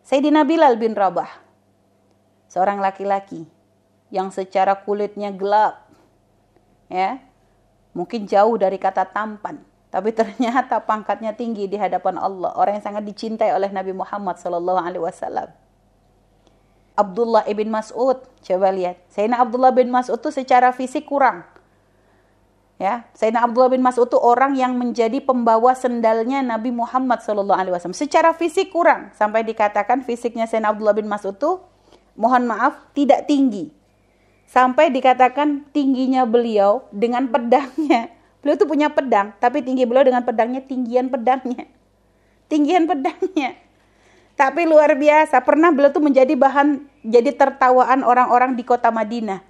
[0.02, 1.45] Sayyidina Bilal bin Rabah,
[2.56, 3.44] seorang laki-laki
[4.16, 5.92] yang secara kulitnya gelap,
[6.88, 7.20] ya,
[7.92, 9.60] mungkin jauh dari kata tampan,
[9.92, 14.80] tapi ternyata pangkatnya tinggi di hadapan Allah, orang yang sangat dicintai oleh Nabi Muhammad sallallahu
[14.80, 15.52] alaihi wasallam.
[16.96, 19.04] Abdullah ibn Mas'ud, coba lihat.
[19.12, 21.44] Sayyidina Abdullah bin Mas'ud itu secara fisik kurang.
[22.80, 27.92] Ya, Sayyidina Abdullah bin Mas'ud itu orang yang menjadi pembawa sendalnya Nabi Muhammad wasallam.
[27.92, 31.60] Secara fisik kurang, sampai dikatakan fisiknya Sayyidina Abdullah bin Mas'ud itu
[32.16, 33.72] mohon maaf tidak tinggi.
[34.50, 38.12] Sampai dikatakan tingginya beliau dengan pedangnya
[38.46, 41.66] Beliau tuh punya pedang, tapi tinggi beliau dengan pedangnya tinggian pedangnya.
[42.54, 43.58] Tinggian pedangnya.
[44.38, 49.42] Tapi luar biasa, pernah beliau tuh menjadi bahan jadi tertawaan orang-orang di kota Madinah.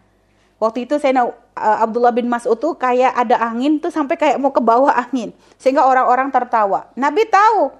[0.64, 4.56] Waktu itu saya uh, Abdullah bin Mas'ud tuh kayak ada angin tuh sampai kayak mau
[4.56, 5.36] ke bawah angin.
[5.60, 6.88] Sehingga orang-orang tertawa.
[6.96, 7.76] Nabi tahu.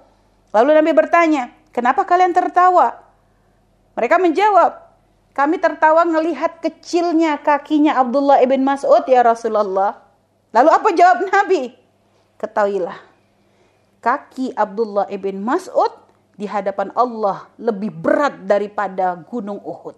[0.52, 3.05] Lalu Nabi bertanya, kenapa kalian tertawa?
[3.96, 4.72] Mereka menjawab,
[5.32, 10.04] kami tertawa melihat kecilnya kakinya Abdullah ibn Mas'ud ya Rasulullah.
[10.52, 11.72] Lalu apa jawab Nabi?
[12.36, 13.00] Ketahuilah,
[14.04, 15.92] kaki Abdullah ibn Mas'ud
[16.36, 19.96] di hadapan Allah lebih berat daripada gunung Uhud.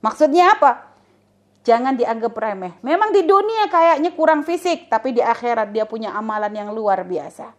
[0.00, 0.92] Maksudnya apa?
[1.64, 2.76] Jangan dianggap remeh.
[2.84, 7.56] Memang di dunia kayaknya kurang fisik, tapi di akhirat dia punya amalan yang luar biasa.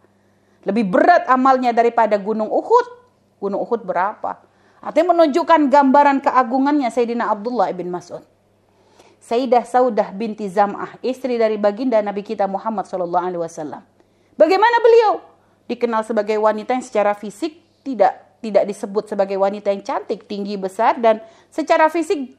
[0.62, 2.86] Lebih berat amalnya daripada gunung Uhud.
[3.42, 4.45] Gunung Uhud berapa?
[4.86, 8.22] Artinya menunjukkan gambaran keagungannya Sayyidina Abdullah ibn Mas'ud.
[9.18, 13.82] Sayyidah Saudah binti Zam'ah, istri dari baginda Nabi kita Muhammad Shallallahu Alaihi Wasallam.
[14.38, 15.26] Bagaimana beliau?
[15.66, 21.02] Dikenal sebagai wanita yang secara fisik tidak tidak disebut sebagai wanita yang cantik, tinggi besar
[21.02, 21.18] dan
[21.50, 22.38] secara fisik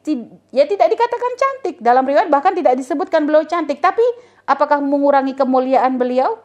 [0.55, 1.75] ya tidak dikatakan cantik.
[1.83, 4.05] Dalam riwayat bahkan tidak disebutkan beliau cantik, tapi
[4.47, 6.39] apakah mengurangi kemuliaan beliau?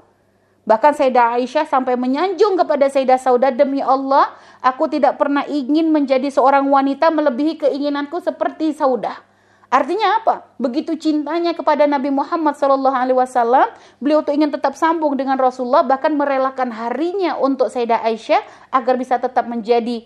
[0.63, 4.31] Bahkan Sayyidah Aisyah sampai menyanjung kepada Sayyidah Saudah demi Allah,
[4.63, 9.19] aku tidak pernah ingin menjadi seorang wanita melebihi keinginanku seperti Saudah.
[9.73, 10.53] Artinya apa?
[10.61, 13.73] Begitu cintanya kepada Nabi Muhammad Shallallahu Alaihi Wasallam,
[14.05, 19.17] beliau tuh ingin tetap sambung dengan Rasulullah, bahkan merelakan harinya untuk Sayyidah Aisyah agar bisa
[19.17, 20.05] tetap menjadi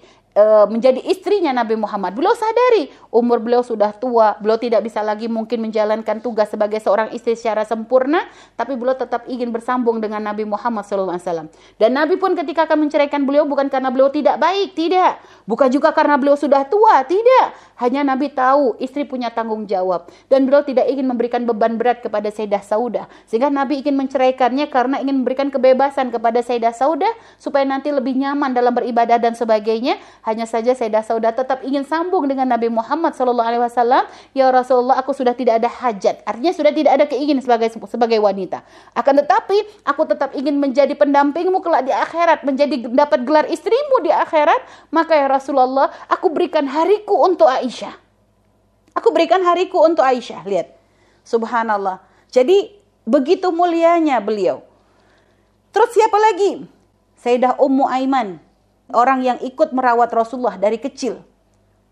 [0.69, 2.13] menjadi istrinya Nabi Muhammad.
[2.13, 7.09] Beliau sadari umur beliau sudah tua, beliau tidak bisa lagi mungkin menjalankan tugas sebagai seorang
[7.17, 11.49] istri secara sempurna, tapi beliau tetap ingin bersambung dengan Nabi Muhammad SAW.
[11.81, 15.17] Dan Nabi pun ketika akan menceraikan beliau bukan karena beliau tidak baik, tidak.
[15.49, 17.57] Bukan juga karena beliau sudah tua, tidak.
[17.81, 22.29] Hanya Nabi tahu istri punya tanggung jawab dan beliau tidak ingin memberikan beban berat kepada
[22.33, 23.05] Sayyidah Saudah.
[23.29, 28.53] Sehingga Nabi ingin menceraikannya karena ingin memberikan kebebasan kepada Sayyidah Saudah supaya nanti lebih nyaman
[28.57, 29.97] dalam beribadah dan sebagainya.
[30.27, 34.99] Hanya saja Sayyidah Saudah tetap ingin sambung dengan Nabi Muhammad Shallallahu Alaihi Wasallam, ya Rasulullah,
[34.99, 36.27] aku sudah tidak ada hajat.
[36.27, 38.67] Artinya sudah tidak ada keinginan sebagai sebagai wanita.
[38.91, 44.11] Akan tetapi aku tetap ingin menjadi pendampingmu kelak di akhirat, menjadi dapat gelar istrimu di
[44.11, 44.91] akhirat.
[44.91, 47.95] Maka ya Rasulullah, aku berikan hariku untuk Aisyah.
[48.99, 50.43] Aku berikan hariku untuk Aisyah.
[50.43, 50.75] Lihat,
[51.23, 52.03] Subhanallah.
[52.35, 52.75] Jadi
[53.07, 54.67] begitu mulianya beliau.
[55.71, 56.67] Terus siapa lagi?
[57.23, 58.43] Sayyidah Ummu Aiman,
[58.93, 61.23] orang yang ikut merawat Rasulullah dari kecil.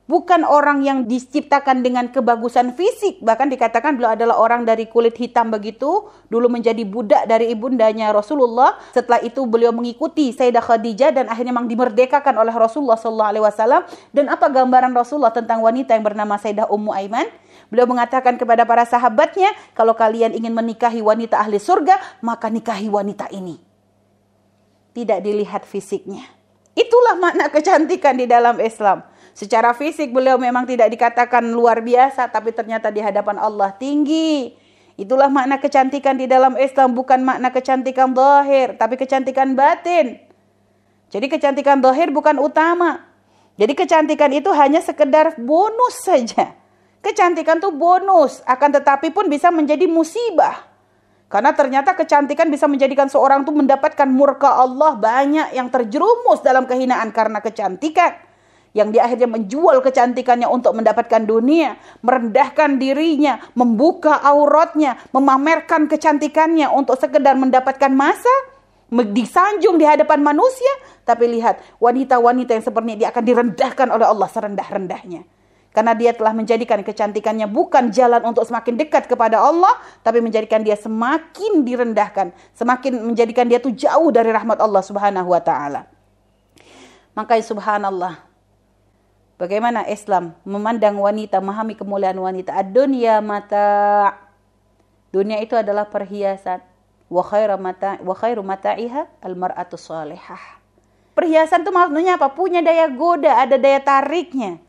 [0.04, 3.24] Bukan orang yang diciptakan dengan kebagusan fisik.
[3.24, 6.12] Bahkan dikatakan beliau adalah orang dari kulit hitam begitu.
[6.28, 8.76] Dulu menjadi budak dari ibundanya Rasulullah.
[8.92, 13.88] Setelah itu beliau mengikuti Sayyidah Khadijah dan akhirnya memang dimerdekakan oleh Rasulullah SAW.
[14.12, 17.24] Dan apa gambaran Rasulullah tentang wanita yang bernama Sayyidah Ummu Aiman?
[17.72, 23.33] Beliau mengatakan kepada para sahabatnya, kalau kalian ingin menikahi wanita ahli surga, maka nikahi wanita
[23.33, 23.57] ini.
[24.92, 26.34] Tidak dilihat fisiknya.
[26.75, 32.55] Itulah makna kecantikan di dalam Islam Secara fisik beliau memang tidak dikatakan luar biasa, tapi
[32.55, 34.55] ternyata di hadapan Allah tinggi.
[34.95, 40.22] Itulah makna kecantikan di dalam Islam, bukan makna kecantikan zahir, tapi kecantikan batin.
[41.11, 43.03] Jadi kecantikan zahir bukan utama.
[43.59, 46.55] Jadi kecantikan itu hanya sekedar bonus saja.
[47.03, 50.74] Kecantikan itu bonus, akan tetapi pun bisa menjadi musibah.
[51.29, 57.11] Karena ternyata kecantikan bisa menjadikan seorang itu mendapatkan murka Allah banyak yang terjerumus dalam kehinaan
[57.11, 58.14] karena kecantikan.
[58.75, 66.99] Yang di akhirnya menjual kecantikannya untuk mendapatkan dunia, merendahkan dirinya, membuka auratnya, memamerkan kecantikannya untuk
[66.99, 68.35] sekedar mendapatkan masa,
[68.91, 70.70] disanjung di hadapan manusia.
[71.07, 75.34] Tapi lihat, wanita-wanita yang seperti ini dia akan direndahkan oleh Allah serendah-rendahnya.
[75.75, 79.75] Karena dia telah menjadikan kecantikannya bukan jalan untuk semakin dekat kepada Allah,
[80.07, 85.43] tapi menjadikan dia semakin direndahkan, semakin menjadikan dia tuh jauh dari rahmat Allah Subhanahu wa
[85.43, 85.91] taala.
[87.18, 88.14] Makanya subhanallah.
[89.35, 92.55] Bagaimana Islam memandang wanita, memahami kemuliaan wanita?
[92.55, 94.14] Ad-dunya mata.
[95.11, 96.62] Dunia itu adalah perhiasan.
[97.11, 100.62] Wa khairu mata wa khairu mata'iha al-mar'atu salihah.
[101.18, 102.31] Perhiasan itu maksudnya apa?
[102.31, 104.64] Punya daya goda, ada daya tariknya.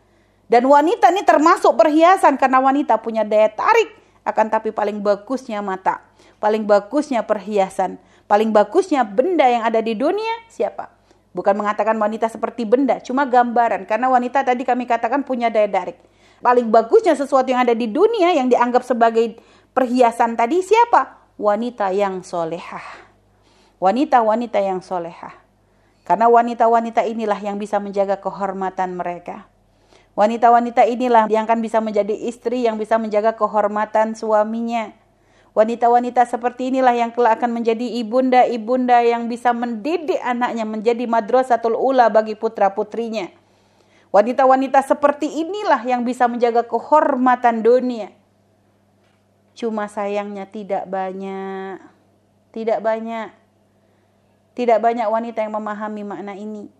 [0.45, 6.05] Dan wanita ini termasuk perhiasan karena wanita punya daya tarik akan tapi paling bagusnya mata,
[6.37, 7.97] paling bagusnya perhiasan,
[8.29, 10.93] paling bagusnya benda yang ada di dunia siapa?
[11.33, 15.97] Bukan mengatakan wanita seperti benda, cuma gambaran karena wanita tadi kami katakan punya daya tarik.
[16.45, 19.41] Paling bagusnya sesuatu yang ada di dunia yang dianggap sebagai
[19.73, 21.25] perhiasan tadi siapa?
[21.41, 22.85] Wanita yang solehah.
[23.81, 25.33] Wanita-wanita yang solehah.
[26.05, 29.49] Karena wanita-wanita inilah yang bisa menjaga kehormatan mereka
[30.15, 34.95] Wanita-wanita inilah yang akan bisa menjadi istri yang bisa menjaga kehormatan suaminya.
[35.55, 42.11] Wanita-wanita seperti inilah yang kelak akan menjadi ibunda-ibunda yang bisa mendidik anaknya menjadi madrasatul ula
[42.11, 43.31] bagi putra-putrinya.
[44.11, 48.11] Wanita-wanita seperti inilah yang bisa menjaga kehormatan dunia.
[49.55, 51.79] Cuma sayangnya tidak banyak.
[52.51, 53.31] Tidak banyak.
[54.55, 56.71] Tidak banyak wanita yang memahami makna ini.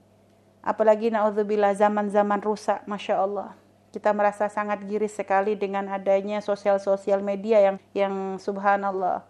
[0.65, 3.53] Apalagi naudzubillah zaman-zaman rusak, Masya Allah.
[3.93, 9.21] Kita merasa sangat giris sekali dengan adanya sosial-sosial media yang yang subhanallah.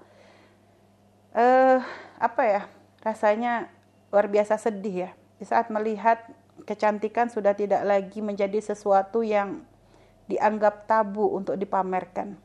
[1.36, 1.84] Eh,
[2.18, 2.62] apa ya?
[3.04, 3.68] Rasanya
[4.10, 5.10] luar biasa sedih ya.
[5.36, 6.24] Di saat melihat
[6.64, 9.68] kecantikan sudah tidak lagi menjadi sesuatu yang
[10.32, 12.40] dianggap tabu untuk dipamerkan.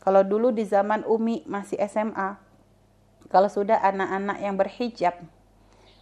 [0.00, 2.40] Kalau dulu di zaman Umi masih SMA,
[3.28, 5.14] kalau sudah anak-anak yang berhijab,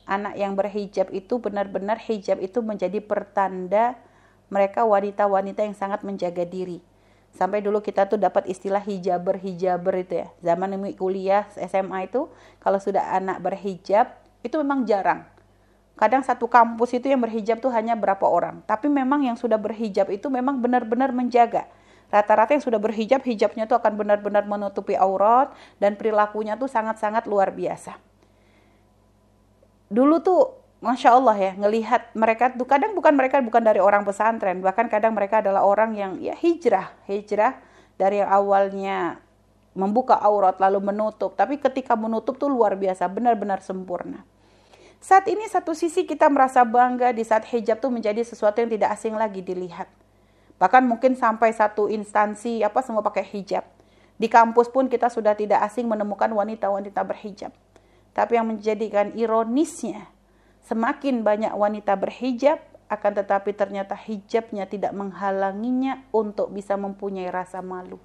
[0.07, 3.99] anak yang berhijab itu benar-benar hijab itu menjadi pertanda
[4.47, 6.79] mereka wanita-wanita yang sangat menjaga diri.
[7.35, 10.29] Sampai dulu kita tuh dapat istilah hijaber hijaber itu ya.
[10.41, 12.31] Zaman kuliah SMA itu
[12.63, 15.27] kalau sudah anak berhijab itu memang jarang.
[15.99, 18.65] Kadang satu kampus itu yang berhijab tuh hanya berapa orang.
[18.65, 21.69] Tapi memang yang sudah berhijab itu memang benar-benar menjaga.
[22.07, 25.51] Rata-rata yang sudah berhijab, hijabnya tuh akan benar-benar menutupi aurat
[25.83, 28.06] dan perilakunya tuh sangat-sangat luar biasa
[29.87, 30.41] dulu tuh
[30.77, 35.17] Masya Allah ya ngelihat mereka tuh kadang bukan mereka bukan dari orang pesantren bahkan kadang
[35.17, 37.57] mereka adalah orang yang ya hijrah hijrah
[37.97, 39.19] dari yang awalnya
[39.73, 44.25] membuka aurat lalu menutup tapi ketika menutup tuh luar biasa benar-benar sempurna.
[44.97, 48.97] Saat ini satu sisi kita merasa bangga di saat hijab tuh menjadi sesuatu yang tidak
[48.97, 49.87] asing lagi dilihat.
[50.57, 53.63] Bahkan mungkin sampai satu instansi apa semua pakai hijab.
[54.17, 57.53] Di kampus pun kita sudah tidak asing menemukan wanita-wanita berhijab
[58.17, 60.09] tapi yang menjadikan ironisnya,
[60.65, 62.57] semakin banyak wanita berhijab,
[62.89, 68.01] akan tetapi ternyata hijabnya tidak menghalanginya untuk bisa mempunyai rasa malu.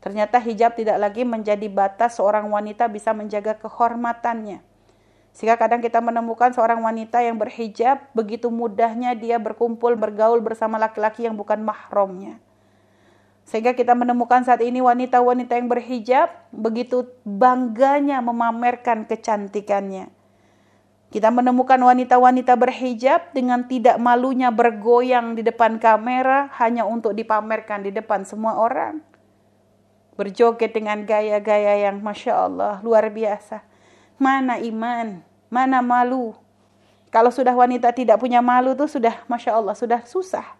[0.00, 4.64] Ternyata hijab tidak lagi menjadi batas seorang wanita bisa menjaga kehormatannya.
[5.36, 11.28] Sehingga kadang kita menemukan seorang wanita yang berhijab, begitu mudahnya dia berkumpul, bergaul bersama laki-laki
[11.28, 12.40] yang bukan mahramnya.
[13.50, 20.06] Sehingga kita menemukan saat ini wanita-wanita yang berhijab begitu bangganya memamerkan kecantikannya.
[21.10, 27.90] Kita menemukan wanita-wanita berhijab dengan tidak malunya bergoyang di depan kamera hanya untuk dipamerkan di
[27.90, 29.02] depan semua orang.
[30.14, 33.66] Berjoget dengan gaya-gaya yang Masya Allah luar biasa.
[34.14, 36.38] Mana iman, mana malu.
[37.10, 40.59] Kalau sudah wanita tidak punya malu tuh sudah Masya Allah, sudah susah.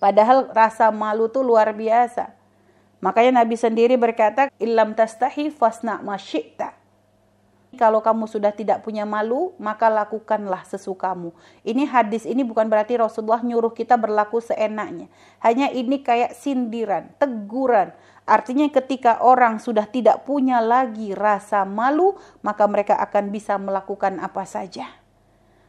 [0.00, 2.32] Padahal rasa malu tuh luar biasa.
[3.04, 6.80] Makanya Nabi sendiri berkata, "Illam tastahi fasna masyikta."
[7.78, 11.30] Kalau kamu sudah tidak punya malu, maka lakukanlah sesukamu.
[11.62, 15.06] Ini hadis ini bukan berarti Rasulullah nyuruh kita berlaku seenaknya.
[15.38, 17.94] Hanya ini kayak sindiran, teguran.
[18.26, 24.42] Artinya ketika orang sudah tidak punya lagi rasa malu, maka mereka akan bisa melakukan apa
[24.42, 24.90] saja.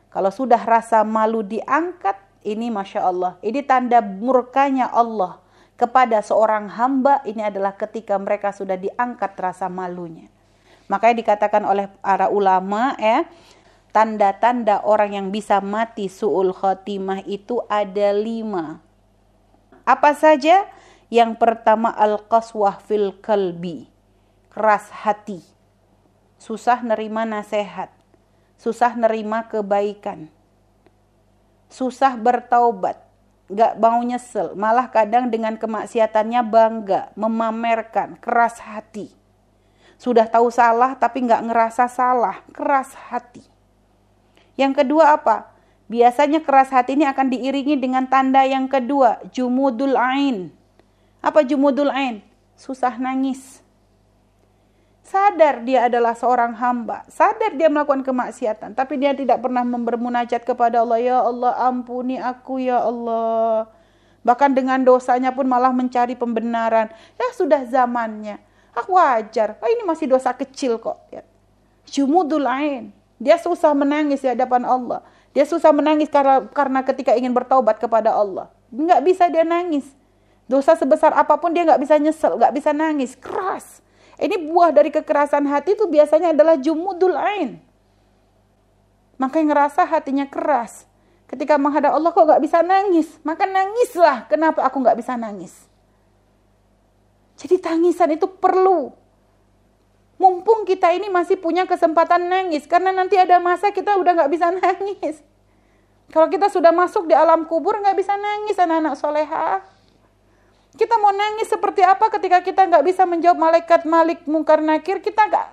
[0.10, 3.38] Kalau sudah rasa malu diangkat, ini Masya Allah.
[3.46, 5.42] Ini tanda murkanya Allah
[5.78, 10.30] kepada seorang hamba ini adalah ketika mereka sudah diangkat rasa malunya.
[10.86, 13.26] Makanya dikatakan oleh para ulama ya,
[13.90, 18.84] tanda-tanda orang yang bisa mati su'ul khotimah itu ada lima.
[19.88, 20.70] Apa saja?
[21.12, 23.92] Yang pertama al-qaswah fil kalbi.
[24.52, 25.40] keras hati,
[26.36, 27.88] susah nerima nasihat,
[28.60, 30.28] susah nerima kebaikan,
[31.72, 33.00] susah bertaubat,
[33.48, 39.10] gak mau nyesel, malah kadang dengan kemaksiatannya bangga, memamerkan, keras hati.
[39.96, 43.42] Sudah tahu salah tapi gak ngerasa salah, keras hati.
[44.60, 45.50] Yang kedua apa?
[45.88, 50.52] Biasanya keras hati ini akan diiringi dengan tanda yang kedua, jumudul ain.
[51.24, 52.20] Apa jumudul ain?
[52.60, 53.62] Susah nangis
[55.12, 60.80] sadar dia adalah seorang hamba, sadar dia melakukan kemaksiatan, tapi dia tidak pernah bermunajat kepada
[60.88, 63.68] Allah, ya Allah ampuni aku ya Allah.
[64.24, 66.94] Bahkan dengan dosanya pun malah mencari pembenaran.
[67.18, 68.38] Ya sudah zamannya.
[68.72, 69.58] Ah wajar.
[69.60, 71.02] Ah, ini masih dosa kecil kok.
[71.10, 71.26] Ya.
[71.90, 72.94] Jumudul ain.
[73.18, 75.02] Dia susah menangis di hadapan Allah.
[75.34, 78.54] Dia susah menangis karena, karena ketika ingin bertaubat kepada Allah.
[78.70, 79.90] Nggak bisa dia nangis.
[80.46, 83.18] Dosa sebesar apa pun dia nggak bisa nyesel, nggak bisa nangis.
[83.18, 83.82] Keras.
[84.22, 87.58] Ini buah dari kekerasan hati itu biasanya adalah jumudul ain.
[89.18, 90.86] Maka yang ngerasa hatinya keras.
[91.26, 93.18] Ketika menghadap Allah kok gak bisa nangis.
[93.26, 94.30] Maka nangislah.
[94.30, 95.66] Kenapa aku gak bisa nangis?
[97.42, 98.94] Jadi tangisan itu perlu.
[100.22, 102.70] Mumpung kita ini masih punya kesempatan nangis.
[102.70, 105.18] Karena nanti ada masa kita udah gak bisa nangis.
[106.14, 109.66] Kalau kita sudah masuk di alam kubur gak bisa nangis anak-anak solehah.
[110.72, 115.28] Kita mau nangis seperti apa ketika kita nggak bisa menjawab malaikat malik mungkar nakir, kita
[115.28, 115.48] nggak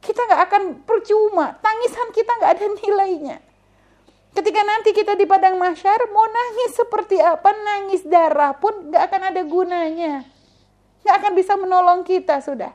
[0.00, 1.58] kita nggak akan percuma.
[1.60, 3.36] Tangisan kita nggak ada nilainya.
[4.30, 9.22] Ketika nanti kita di padang mahsyar mau nangis seperti apa, nangis darah pun nggak akan
[9.34, 10.22] ada gunanya.
[11.02, 12.70] Nggak akan bisa menolong kita sudah.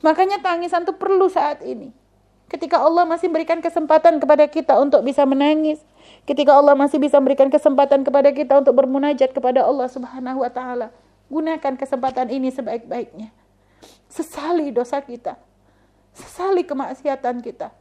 [0.00, 1.92] Makanya tangisan itu perlu saat ini.
[2.50, 5.78] Ketika Allah masih berikan kesempatan kepada kita untuk bisa menangis,
[6.28, 10.92] Ketika Allah masih bisa memberikan kesempatan kepada kita untuk bermunajat kepada Allah Subhanahu wa taala,
[11.32, 13.32] gunakan kesempatan ini sebaik-baiknya.
[14.10, 15.38] Sesali dosa kita.
[16.12, 17.72] Sesali kemaksiatan kita.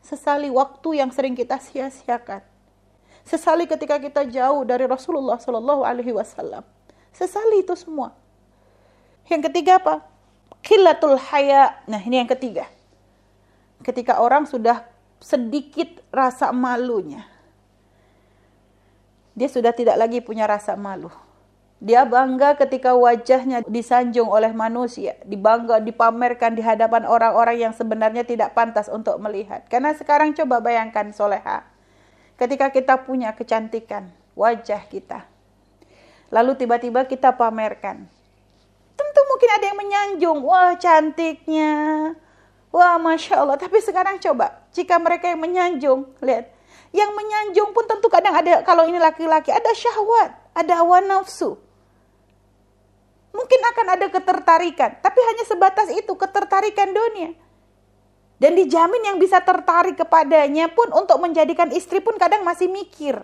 [0.00, 2.42] Sesali waktu yang sering kita sia-siakan.
[3.22, 6.64] Sesali ketika kita jauh dari Rasulullah Shallallahu alaihi wasallam.
[7.14, 8.16] Sesali itu semua.
[9.28, 10.02] Yang ketiga apa?
[10.64, 11.78] Khilatul haya.
[11.86, 12.66] Nah, ini yang ketiga.
[13.80, 14.84] Ketika orang sudah
[15.20, 17.28] sedikit rasa malunya.
[19.36, 21.12] Dia sudah tidak lagi punya rasa malu.
[21.80, 28.52] Dia bangga ketika wajahnya disanjung oleh manusia, dibangga, dipamerkan di hadapan orang-orang yang sebenarnya tidak
[28.52, 29.64] pantas untuk melihat.
[29.72, 31.64] Karena sekarang coba bayangkan soleha,
[32.36, 35.24] ketika kita punya kecantikan wajah kita,
[36.28, 38.04] lalu tiba-tiba kita pamerkan.
[38.92, 41.72] Tentu mungkin ada yang menyanjung, wah cantiknya,
[42.70, 43.58] Wah, Masya Allah.
[43.58, 46.50] Tapi sekarang coba, jika mereka yang menyanjung, lihat.
[46.90, 51.58] Yang menyanjung pun tentu kadang ada, kalau ini laki-laki, ada syahwat, ada hawa nafsu.
[53.30, 57.30] Mungkin akan ada ketertarikan, tapi hanya sebatas itu, ketertarikan dunia.
[58.42, 63.22] Dan dijamin yang bisa tertarik kepadanya pun untuk menjadikan istri pun kadang masih mikir.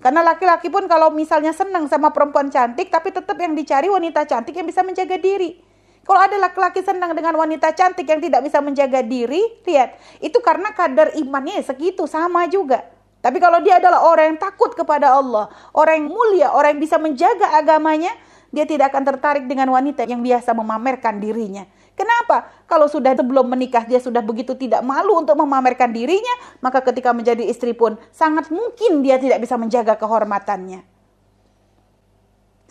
[0.00, 4.56] Karena laki-laki pun kalau misalnya senang sama perempuan cantik, tapi tetap yang dicari wanita cantik
[4.56, 5.71] yang bisa menjaga diri.
[6.02, 10.74] Kalau ada laki-laki senang dengan wanita cantik yang tidak bisa menjaga diri, lihat, itu karena
[10.74, 12.82] kadar imannya segitu sama juga.
[13.22, 16.98] Tapi kalau dia adalah orang yang takut kepada Allah, orang yang mulia, orang yang bisa
[16.98, 18.10] menjaga agamanya,
[18.50, 21.64] dia tidak akan tertarik dengan wanita yang biasa memamerkan dirinya.
[21.94, 22.50] Kenapa?
[22.66, 27.46] Kalau sudah sebelum menikah dia sudah begitu tidak malu untuk memamerkan dirinya, maka ketika menjadi
[27.46, 30.91] istri pun sangat mungkin dia tidak bisa menjaga kehormatannya.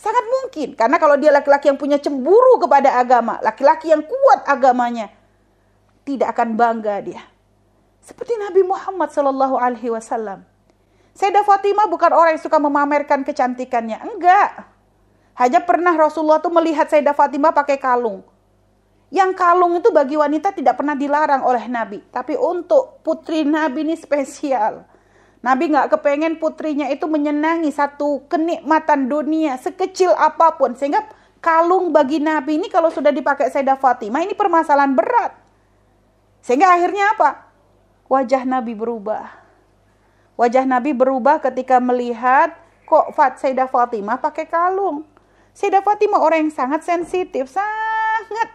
[0.01, 0.73] Sangat mungkin.
[0.73, 5.13] Karena kalau dia laki-laki yang punya cemburu kepada agama, laki-laki yang kuat agamanya,
[6.01, 7.21] tidak akan bangga dia.
[8.01, 10.41] Seperti Nabi Muhammad Shallallahu Alaihi Wasallam.
[11.13, 14.01] Sayyidah Fatimah bukan orang yang suka memamerkan kecantikannya.
[14.01, 14.65] Enggak.
[15.37, 18.25] Hanya pernah Rasulullah tuh melihat Sayyidah Fatimah pakai kalung.
[19.13, 22.01] Yang kalung itu bagi wanita tidak pernah dilarang oleh Nabi.
[22.09, 24.81] Tapi untuk putri Nabi ini spesial.
[25.41, 30.77] Nabi nggak kepengen putrinya itu menyenangi satu kenikmatan dunia sekecil apa pun.
[30.77, 31.01] Sehingga
[31.41, 35.33] kalung bagi Nabi ini kalau sudah dipakai Sayyidah Fatimah ini permasalahan berat.
[36.45, 37.49] Sehingga akhirnya apa?
[38.05, 39.33] Wajah Nabi berubah.
[40.37, 42.53] Wajah Nabi berubah ketika melihat
[42.85, 45.09] kok Fat Sayyidah Fatimah pakai kalung.
[45.57, 48.49] Sayyidah Fatimah orang yang sangat sensitif, sangat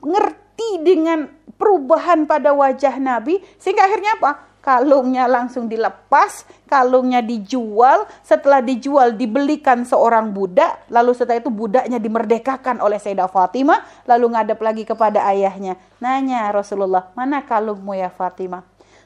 [0.00, 1.28] ngerti dengan
[1.60, 3.44] perubahan pada wajah Nabi.
[3.60, 4.51] Sehingga akhirnya apa?
[4.62, 12.78] Kalungnya langsung dilepas, kalungnya dijual, setelah dijual dibelikan seorang budak, lalu setelah itu budaknya dimerdekakan
[12.78, 15.76] oleh Sayyidah Fatimah, lalu ngadep lagi kepada ayahnya.
[15.98, 18.62] Nanya Rasulullah, mana kalungmu ya Fatimah?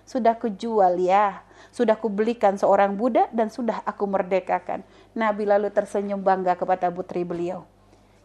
[0.06, 1.42] Sudah kujual ya,
[1.72, 4.84] sudah kubelikan seorang budak dan sudah aku merdekakan.
[5.16, 7.64] Nabi lalu tersenyum bangga kepada putri beliau.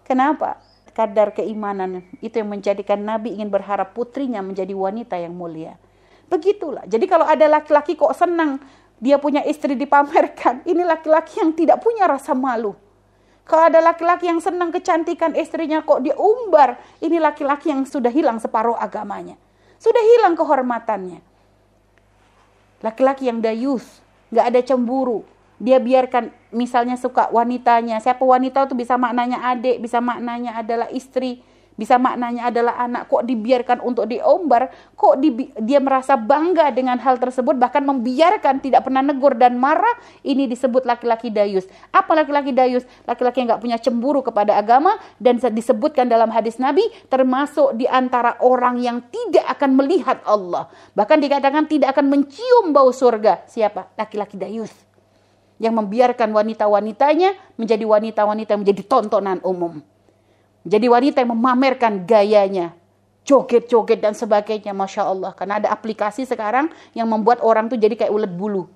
[0.05, 0.59] Kenapa?
[0.91, 5.79] kadar keimanan itu yang menjadikan Nabi ingin berharap putrinya menjadi wanita yang mulia.
[6.31, 6.87] Begitulah.
[6.87, 8.63] Jadi kalau ada laki-laki kok senang
[9.03, 12.71] dia punya istri dipamerkan, ini laki-laki yang tidak punya rasa malu.
[13.43, 18.39] Kalau ada laki-laki yang senang kecantikan istrinya kok dia umbar, ini laki-laki yang sudah hilang
[18.39, 19.35] separuh agamanya.
[19.75, 21.19] Sudah hilang kehormatannya.
[22.79, 23.99] Laki-laki yang dayus,
[24.31, 25.27] nggak ada cemburu.
[25.59, 27.99] Dia biarkan misalnya suka wanitanya.
[27.99, 31.43] Siapa wanita itu bisa maknanya adik, bisa maknanya adalah istri
[31.79, 37.17] bisa maknanya adalah anak kok dibiarkan untuk diombar, kok di, dia merasa bangga dengan hal
[37.17, 41.65] tersebut bahkan membiarkan tidak pernah negur dan marah, ini disebut laki-laki dayus.
[41.89, 42.83] Apa laki-laki dayus?
[43.07, 48.37] Laki-laki yang nggak punya cemburu kepada agama dan disebutkan dalam hadis Nabi termasuk di antara
[48.43, 50.69] orang yang tidak akan melihat Allah.
[50.93, 53.47] Bahkan dikatakan tidak akan mencium bau surga.
[53.47, 53.95] Siapa?
[53.95, 54.71] Laki-laki dayus
[55.61, 59.77] yang membiarkan wanita-wanitanya menjadi wanita-wanita menjadi tontonan umum.
[60.61, 62.77] Jadi wanita yang memamerkan gayanya,
[63.25, 65.33] joget-joget dan sebagainya, masya Allah.
[65.33, 68.69] Karena ada aplikasi sekarang yang membuat orang tuh jadi kayak ulat bulu,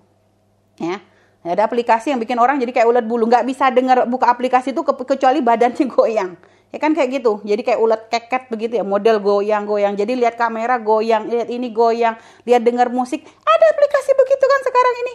[0.82, 0.98] ya.
[1.46, 4.82] Ada aplikasi yang bikin orang jadi kayak ulat bulu, nggak bisa dengar buka aplikasi itu
[4.82, 6.34] kecuali badannya goyang.
[6.74, 7.40] Ya kan kayak gitu.
[7.46, 9.94] Jadi kayak ulat keket begitu ya, model goyang-goyang.
[9.94, 12.18] Jadi lihat kamera goyang, lihat ini goyang,
[12.50, 13.22] lihat dengar musik.
[13.24, 15.14] Ada aplikasi begitu kan sekarang ini.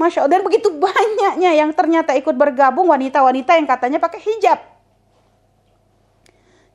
[0.00, 0.32] Masya Allah.
[0.32, 4.77] Dan begitu banyaknya yang ternyata ikut bergabung wanita-wanita yang katanya pakai hijab.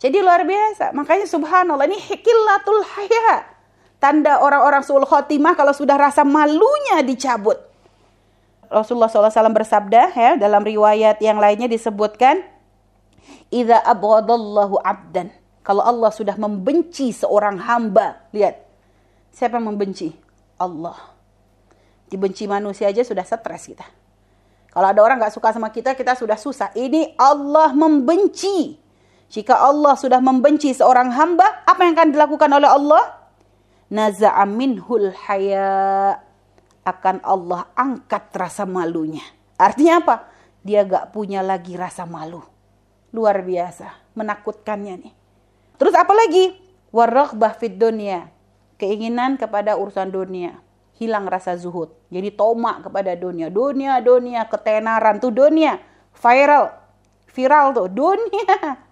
[0.04, 0.92] Jadi luar biasa.
[0.92, 3.48] Makanya subhanallah ini hikilatul haya.
[4.04, 7.56] Tanda orang-orang suul khotimah kalau sudah rasa malunya dicabut.
[8.68, 12.44] Rasulullah SAW bersabda ya dalam riwayat yang lainnya disebutkan
[13.48, 15.32] Iza abghadallahu abdan.
[15.64, 18.60] Kalau Allah sudah membenci seorang hamba, lihat.
[19.32, 20.12] Siapa yang membenci?
[20.60, 21.16] Allah.
[22.12, 23.88] Dibenci manusia aja sudah stres kita.
[24.68, 26.76] Kalau ada orang nggak suka sama kita, kita sudah susah.
[26.76, 28.83] Ini Allah membenci.
[29.30, 33.04] Jika Allah sudah membenci seorang hamba, apa yang akan dilakukan oleh Allah?
[33.94, 36.18] Naza'a minhul haya.
[36.84, 39.24] Akan Allah angkat rasa malunya.
[39.56, 40.16] Artinya apa?
[40.66, 42.44] Dia gak punya lagi rasa malu.
[43.16, 44.16] Luar biasa.
[44.18, 45.14] Menakutkannya nih.
[45.80, 46.56] Terus apa lagi?
[46.92, 48.28] Waraghbah fid dunia.
[48.76, 50.60] Keinginan kepada urusan dunia.
[51.00, 51.90] Hilang rasa zuhud.
[52.12, 53.48] Jadi tomak kepada dunia.
[53.48, 55.80] Dunia, dunia, ketenaran tuh dunia.
[56.14, 56.70] Viral.
[57.32, 57.88] Viral tuh.
[57.88, 58.56] Dunia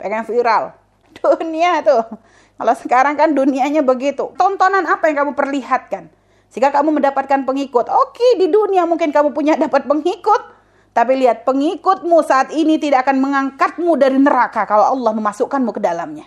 [0.00, 0.72] pengen viral.
[1.20, 2.04] Dunia tuh.
[2.56, 4.32] Kalau sekarang kan dunianya begitu.
[4.40, 6.08] Tontonan apa yang kamu perlihatkan?
[6.48, 7.92] Sehingga kamu mendapatkan pengikut.
[7.92, 10.56] Oke, di dunia mungkin kamu punya dapat pengikut.
[10.96, 16.24] Tapi lihat, pengikutmu saat ini tidak akan mengangkatmu dari neraka kalau Allah memasukkanmu ke dalamnya.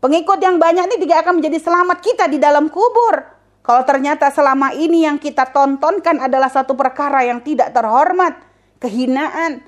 [0.00, 3.20] Pengikut yang banyak ini tidak akan menjadi selamat kita di dalam kubur.
[3.64, 8.36] Kalau ternyata selama ini yang kita tontonkan adalah satu perkara yang tidak terhormat,
[8.80, 9.64] kehinaan,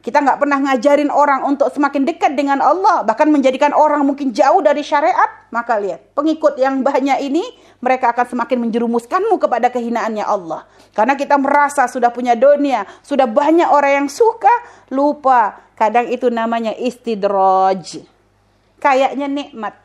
[0.00, 4.64] kita nggak pernah ngajarin orang untuk semakin dekat dengan Allah, bahkan menjadikan orang mungkin jauh
[4.64, 5.28] dari syariat.
[5.52, 7.44] Maka lihat, pengikut yang banyak ini,
[7.84, 10.64] mereka akan semakin menjerumuskanmu kepada kehinaannya Allah.
[10.96, 14.52] Karena kita merasa sudah punya dunia, sudah banyak orang yang suka,
[14.88, 15.68] lupa.
[15.76, 18.00] Kadang itu namanya istidraj.
[18.80, 19.76] Kayaknya nikmat.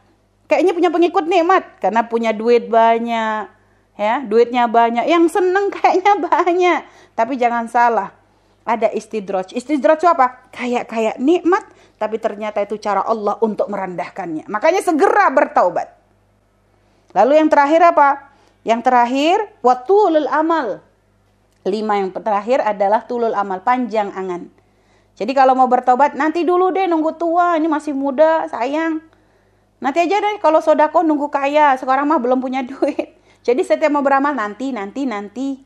[0.48, 3.52] Kayaknya punya pengikut nikmat, karena punya duit banyak.
[4.00, 6.80] ya Duitnya banyak, yang seneng kayaknya banyak.
[7.20, 8.16] Tapi jangan salah,
[8.66, 9.54] ada istidroj.
[9.54, 10.50] Istidroj itu apa?
[10.50, 11.64] Kayak kayak nikmat,
[12.02, 14.50] tapi ternyata itu cara Allah untuk merendahkannya.
[14.50, 15.94] Makanya segera bertaubat.
[17.14, 18.36] Lalu yang terakhir apa?
[18.66, 20.82] Yang terakhir, watulul amal.
[21.66, 24.50] Lima yang terakhir adalah tulul amal, panjang angan.
[25.16, 29.00] Jadi kalau mau bertobat, nanti dulu deh nunggu tua, ini masih muda, sayang.
[29.80, 33.18] Nanti aja deh kalau sodako nunggu kaya, sekarang mah belum punya duit.
[33.42, 35.65] Jadi setiap mau beramal nanti, nanti, nanti.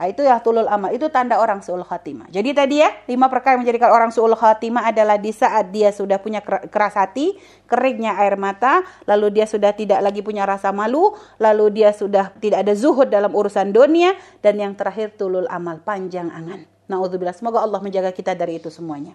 [0.00, 2.32] Nah, itu ya tulul amal, itu tanda orang suul khatimah.
[2.32, 6.16] Jadi tadi ya, lima perkara yang menjadikan orang suul khatimah adalah di saat dia sudah
[6.16, 7.36] punya keras hati,
[7.68, 12.64] keringnya air mata, lalu dia sudah tidak lagi punya rasa malu, lalu dia sudah tidak
[12.64, 16.64] ada zuhud dalam urusan dunia, dan yang terakhir tulul amal, panjang angan.
[16.88, 19.12] Na'udzubillah, semoga Allah menjaga kita dari itu semuanya.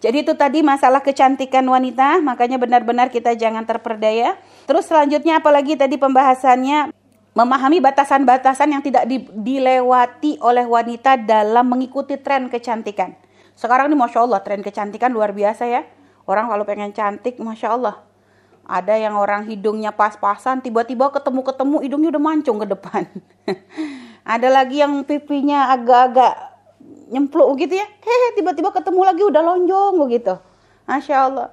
[0.00, 4.40] Jadi itu tadi masalah kecantikan wanita, makanya benar-benar kita jangan terperdaya.
[4.64, 7.03] Terus selanjutnya apalagi tadi pembahasannya
[7.34, 13.12] memahami batasan-batasan yang tidak di, dilewati oleh wanita dalam mengikuti tren kecantikan.
[13.58, 15.82] Sekarang ini Masya Allah, tren kecantikan luar biasa ya.
[16.24, 18.00] Orang kalau pengen cantik, Masya Allah.
[18.64, 23.04] Ada yang orang hidungnya pas-pasan, tiba-tiba ketemu-ketemu hidungnya udah mancung ke depan.
[24.24, 26.32] Ada lagi yang pipinya agak-agak
[27.12, 27.84] nyempluk gitu ya.
[27.84, 30.34] Hehe, tiba-tiba ketemu lagi udah lonjong begitu.
[30.88, 31.48] Masya Allah.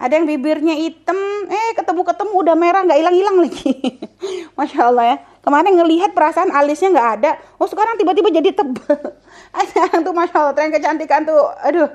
[0.00, 4.00] Ada yang bibirnya hitam, eh ketemu-ketemu udah merah nggak hilang-hilang lagi.
[4.56, 5.16] Masya Allah ya.
[5.44, 7.30] Kemarin ngelihat perasaan alisnya nggak ada.
[7.60, 8.96] Oh sekarang tiba-tiba jadi tebel.
[9.60, 11.52] Ada tuh Masya Allah tren kecantikan tuh.
[11.60, 11.90] Aduh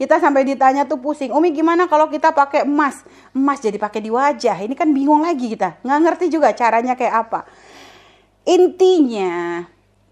[0.00, 3.04] Kita sampai ditanya tuh pusing, Umi gimana kalau kita pakai emas?
[3.36, 4.56] Emas jadi pakai di wajah.
[4.56, 5.84] Ini kan bingung lagi kita.
[5.84, 7.44] Nggak ngerti juga caranya kayak apa.
[8.48, 9.60] Intinya,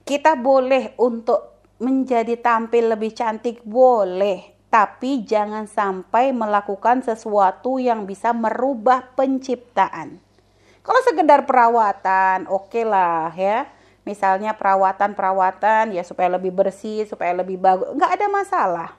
[0.05, 4.58] kita boleh untuk menjadi tampil lebih cantik, boleh.
[4.69, 10.21] Tapi jangan sampai melakukan sesuatu yang bisa merubah penciptaan.
[10.85, 13.69] Kalau sekedar perawatan, oke okay lah ya.
[14.05, 18.91] Misalnya perawatan-perawatan ya supaya lebih bersih, supaya lebih bagus, nggak ada masalah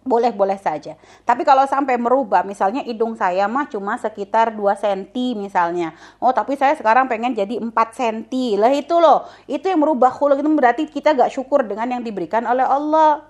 [0.00, 0.96] boleh-boleh saja.
[1.28, 5.92] Tapi kalau sampai merubah, misalnya hidung saya mah cuma sekitar 2 cm misalnya.
[6.16, 8.56] Oh, tapi saya sekarang pengen jadi 4 cm.
[8.56, 12.48] Lah itu loh, itu yang merubah khuluk itu berarti kita gak syukur dengan yang diberikan
[12.48, 13.29] oleh Allah.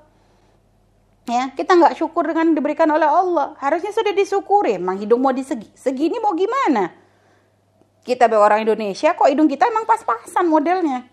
[1.29, 3.53] Ya, kita nggak syukur dengan diberikan oleh Allah.
[3.61, 4.81] Harusnya sudah disyukuri.
[4.81, 6.91] Emang hidung mau disegi, segini mau gimana?
[8.01, 11.05] Kita orang Indonesia kok hidung kita emang pas-pasan modelnya?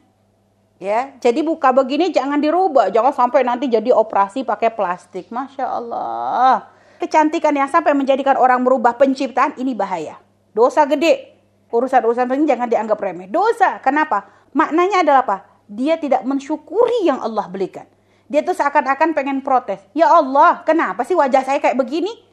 [0.77, 2.93] Ya jadi buka begini jangan dirubah.
[2.93, 5.27] Jangan sampai nanti jadi operasi pakai plastik.
[5.27, 6.71] Masya Allah.
[6.97, 10.17] Kecantikan yang sampai menjadikan orang merubah penciptaan ini bahaya.
[10.55, 11.35] Dosa gede.
[11.67, 13.27] Urusan-urusan ini jangan dianggap remeh.
[13.27, 13.83] Dosa.
[13.83, 14.47] Kenapa?
[14.55, 15.37] Maknanya adalah apa?
[15.67, 17.85] Dia tidak mensyukuri yang Allah belikan
[18.27, 22.27] dia tuh seakan-akan pengen protes ya Allah kenapa sih wajah saya kayak begini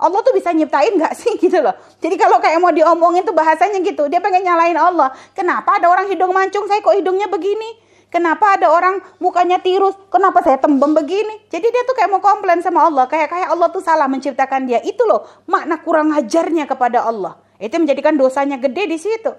[0.00, 1.76] Allah tuh bisa nyiptain gak sih gitu loh.
[2.00, 4.08] Jadi kalau kayak mau diomongin tuh bahasanya gitu.
[4.08, 5.12] Dia pengen nyalain Allah.
[5.36, 7.92] Kenapa ada orang hidung mancung saya kok hidungnya begini?
[8.10, 9.94] Kenapa ada orang mukanya tirus?
[10.10, 11.46] Kenapa saya tembem begini?
[11.46, 13.06] Jadi dia tuh kayak mau komplain sama Allah.
[13.06, 14.82] Kayak kayak Allah tuh salah menciptakan dia.
[14.82, 17.38] Itu loh makna kurang ajarnya kepada Allah.
[17.62, 19.30] Itu menjadikan dosanya gede di situ.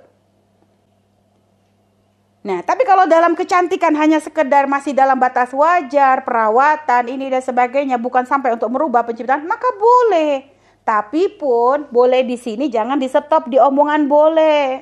[2.42, 8.02] Nah, tapi kalau dalam kecantikan hanya sekedar masih dalam batas wajar, perawatan, ini dan sebagainya,
[8.02, 10.50] bukan sampai untuk merubah penciptaan, maka boleh.
[10.82, 14.82] Tapi pun boleh di sini jangan di stop di omongan boleh.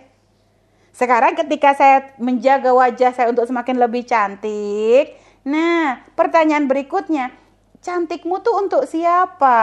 [0.95, 7.35] Sekarang ketika saya menjaga wajah saya untuk semakin lebih cantik, nah pertanyaan berikutnya,
[7.83, 9.59] cantikmu tuh untuk siapa?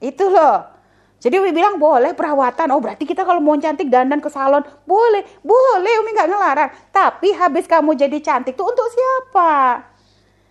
[0.00, 0.73] Itu loh.
[1.24, 2.68] Jadi Umi bilang boleh perawatan.
[2.76, 6.70] Oh berarti kita kalau mau cantik dandan ke salon boleh, boleh Umi nggak ngelarang.
[6.92, 9.80] Tapi habis kamu jadi cantik tuh untuk siapa?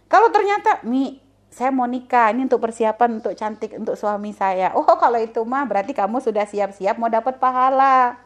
[0.09, 1.21] Kalau ternyata Mi
[1.53, 4.73] saya mau nikah ini untuk persiapan untuk cantik untuk suami saya.
[4.77, 8.17] Oh kalau itu mah berarti kamu sudah siap-siap mau dapat pahala.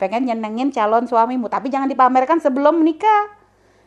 [0.00, 3.38] Pengen nyenengin calon suamimu, tapi jangan dipamerkan sebelum nikah.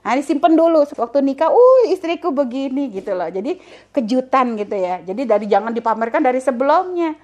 [0.06, 3.26] Nah, disimpan dulu waktu nikah, uh istriku begini gitu loh.
[3.28, 3.58] Jadi
[3.90, 5.02] kejutan gitu ya.
[5.02, 7.18] Jadi dari jangan dipamerkan dari sebelumnya.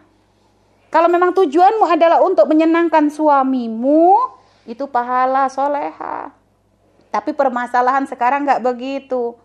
[0.92, 4.12] Kalau memang tujuanmu adalah untuk menyenangkan suamimu,
[4.68, 6.36] itu pahala soleha.
[7.08, 9.40] Tapi permasalahan sekarang nggak begitu.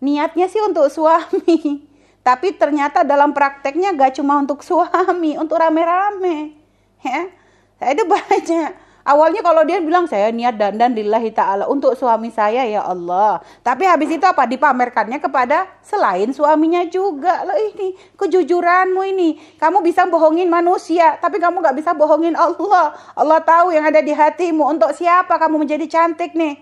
[0.00, 1.84] Niatnya sih untuk suami.
[2.26, 6.56] Tapi ternyata dalam prakteknya gak cuma untuk suami, untuk rame-rame.
[7.00, 7.30] Ya,
[7.78, 12.68] saya itu banyak Awalnya kalau dia bilang saya niat dandan lillahi ta'ala untuk suami saya
[12.68, 13.40] ya Allah.
[13.64, 14.44] Tapi habis itu apa?
[14.44, 17.40] Dipamerkannya kepada selain suaminya juga.
[17.48, 19.56] Loh ini kejujuranmu ini.
[19.56, 22.92] Kamu bisa bohongin manusia tapi kamu gak bisa bohongin Allah.
[23.16, 24.76] Allah tahu yang ada di hatimu.
[24.76, 26.60] Untuk siapa kamu menjadi cantik nih?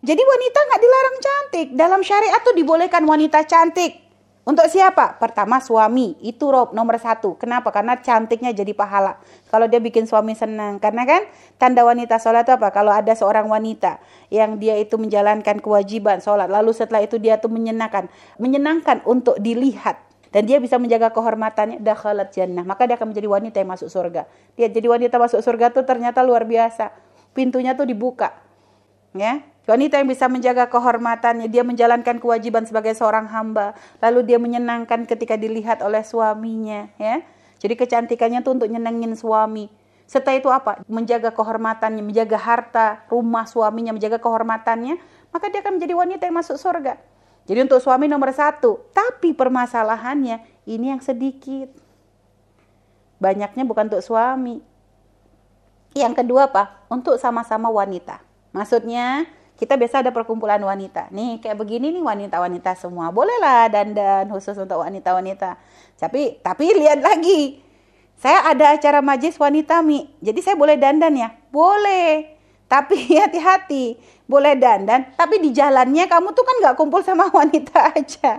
[0.00, 1.66] Jadi wanita gak dilarang cantik.
[1.76, 4.09] Dalam syariat tuh dibolehkan wanita cantik.
[4.40, 5.20] Untuk siapa?
[5.20, 7.36] Pertama suami, itu rob nomor satu.
[7.36, 7.68] Kenapa?
[7.68, 9.20] Karena cantiknya jadi pahala.
[9.52, 10.80] Kalau dia bikin suami senang.
[10.80, 11.28] Karena kan
[11.60, 12.72] tanda wanita sholat itu apa?
[12.72, 14.00] Kalau ada seorang wanita
[14.32, 16.48] yang dia itu menjalankan kewajiban sholat.
[16.48, 18.08] Lalu setelah itu dia tuh menyenangkan.
[18.40, 20.00] Menyenangkan untuk dilihat.
[20.32, 21.84] Dan dia bisa menjaga kehormatannya.
[21.84, 22.64] Dakhalat jannah.
[22.64, 24.24] Maka dia akan menjadi wanita yang masuk surga.
[24.56, 26.96] Dia jadi wanita masuk surga tuh ternyata luar biasa.
[27.36, 28.32] Pintunya tuh dibuka.
[29.12, 35.06] Ya, Wanita yang bisa menjaga kehormatannya, dia menjalankan kewajiban sebagai seorang hamba, lalu dia menyenangkan
[35.06, 37.22] ketika dilihat oleh suaminya, ya.
[37.62, 39.70] Jadi kecantikannya itu untuk nyenengin suami.
[40.10, 40.82] Setelah itu apa?
[40.90, 44.98] Menjaga kehormatannya, menjaga harta, rumah suaminya, menjaga kehormatannya,
[45.30, 46.98] maka dia akan menjadi wanita yang masuk surga.
[47.46, 48.90] Jadi untuk suami nomor satu.
[48.90, 51.70] Tapi permasalahannya ini yang sedikit.
[53.22, 54.58] Banyaknya bukan untuk suami.
[55.94, 56.82] Yang kedua apa?
[56.90, 58.18] Untuk sama-sama wanita.
[58.50, 61.12] Maksudnya kita biasa ada perkumpulan wanita.
[61.12, 63.12] Nih kayak begini nih wanita-wanita semua.
[63.12, 65.60] Bolehlah dandan khusus untuk wanita-wanita.
[66.00, 67.60] Tapi tapi lihat lagi.
[68.16, 70.08] Saya ada acara majlis wanita Mi.
[70.24, 71.28] Jadi saya boleh dandan ya?
[71.52, 72.40] Boleh.
[72.72, 74.00] Tapi hati-hati.
[74.24, 78.38] Boleh dandan, tapi di jalannya kamu tuh kan nggak kumpul sama wanita aja.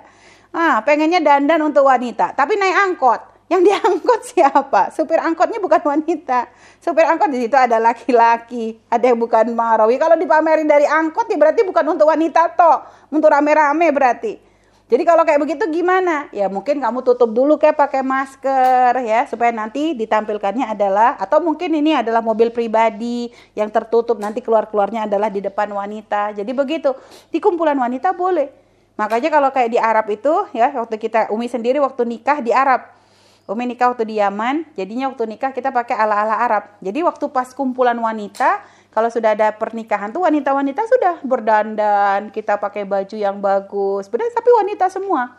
[0.55, 3.30] Ah, pengennya dandan untuk wanita, tapi naik angkot.
[3.51, 4.95] Yang diangkut siapa?
[4.95, 6.47] Supir angkotnya bukan wanita.
[6.79, 9.99] Supir angkot di situ ada laki-laki, ada yang bukan marawi.
[9.99, 12.79] Kalau dipamerin dari angkot ya berarti bukan untuk wanita toh,
[13.11, 14.39] untuk rame-rame berarti.
[14.87, 16.31] Jadi kalau kayak begitu gimana?
[16.31, 21.75] Ya mungkin kamu tutup dulu kayak pakai masker ya supaya nanti ditampilkannya adalah atau mungkin
[21.75, 26.35] ini adalah mobil pribadi yang tertutup nanti keluar-keluarnya adalah di depan wanita.
[26.39, 26.95] Jadi begitu.
[27.27, 28.47] Di kumpulan wanita boleh.
[28.95, 33.00] Makanya kalau kayak di Arab itu ya waktu kita Umi sendiri waktu nikah di Arab.
[33.51, 36.71] Umi nikah waktu di Yaman, jadinya waktu nikah kita pakai ala-ala Arab.
[36.79, 38.63] Jadi waktu pas kumpulan wanita,
[38.95, 44.07] kalau sudah ada pernikahan tuh wanita-wanita sudah berdandan, kita pakai baju yang bagus.
[44.07, 45.35] Benar, tapi wanita semua.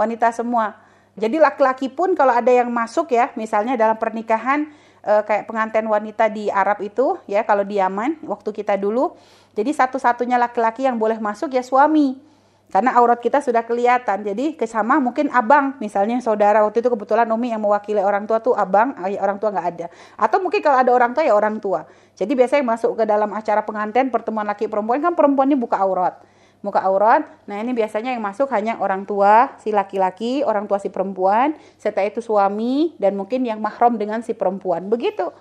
[0.00, 0.72] Wanita semua.
[1.20, 4.72] Jadi laki-laki pun kalau ada yang masuk ya, misalnya dalam pernikahan
[5.04, 9.12] e, kayak pengantin wanita di Arab itu ya, kalau di Yaman waktu kita dulu,
[9.52, 12.29] jadi satu-satunya laki-laki yang boleh masuk ya suami
[12.70, 14.22] karena aurat kita sudah kelihatan.
[14.22, 18.54] Jadi kesama mungkin abang, misalnya saudara waktu itu kebetulan Umi yang mewakili orang tua tuh
[18.54, 19.86] abang, orang tua nggak ada.
[20.14, 21.84] Atau mungkin kalau ada orang tua ya orang tua.
[22.14, 26.22] Jadi biasanya masuk ke dalam acara pengantin pertemuan laki perempuan kan perempuan ini buka aurat.
[26.62, 27.26] Muka aurat.
[27.50, 32.06] Nah ini biasanya yang masuk hanya orang tua si laki-laki, orang tua si perempuan, serta
[32.06, 34.86] itu suami dan mungkin yang mahram dengan si perempuan.
[34.86, 35.32] Begitu.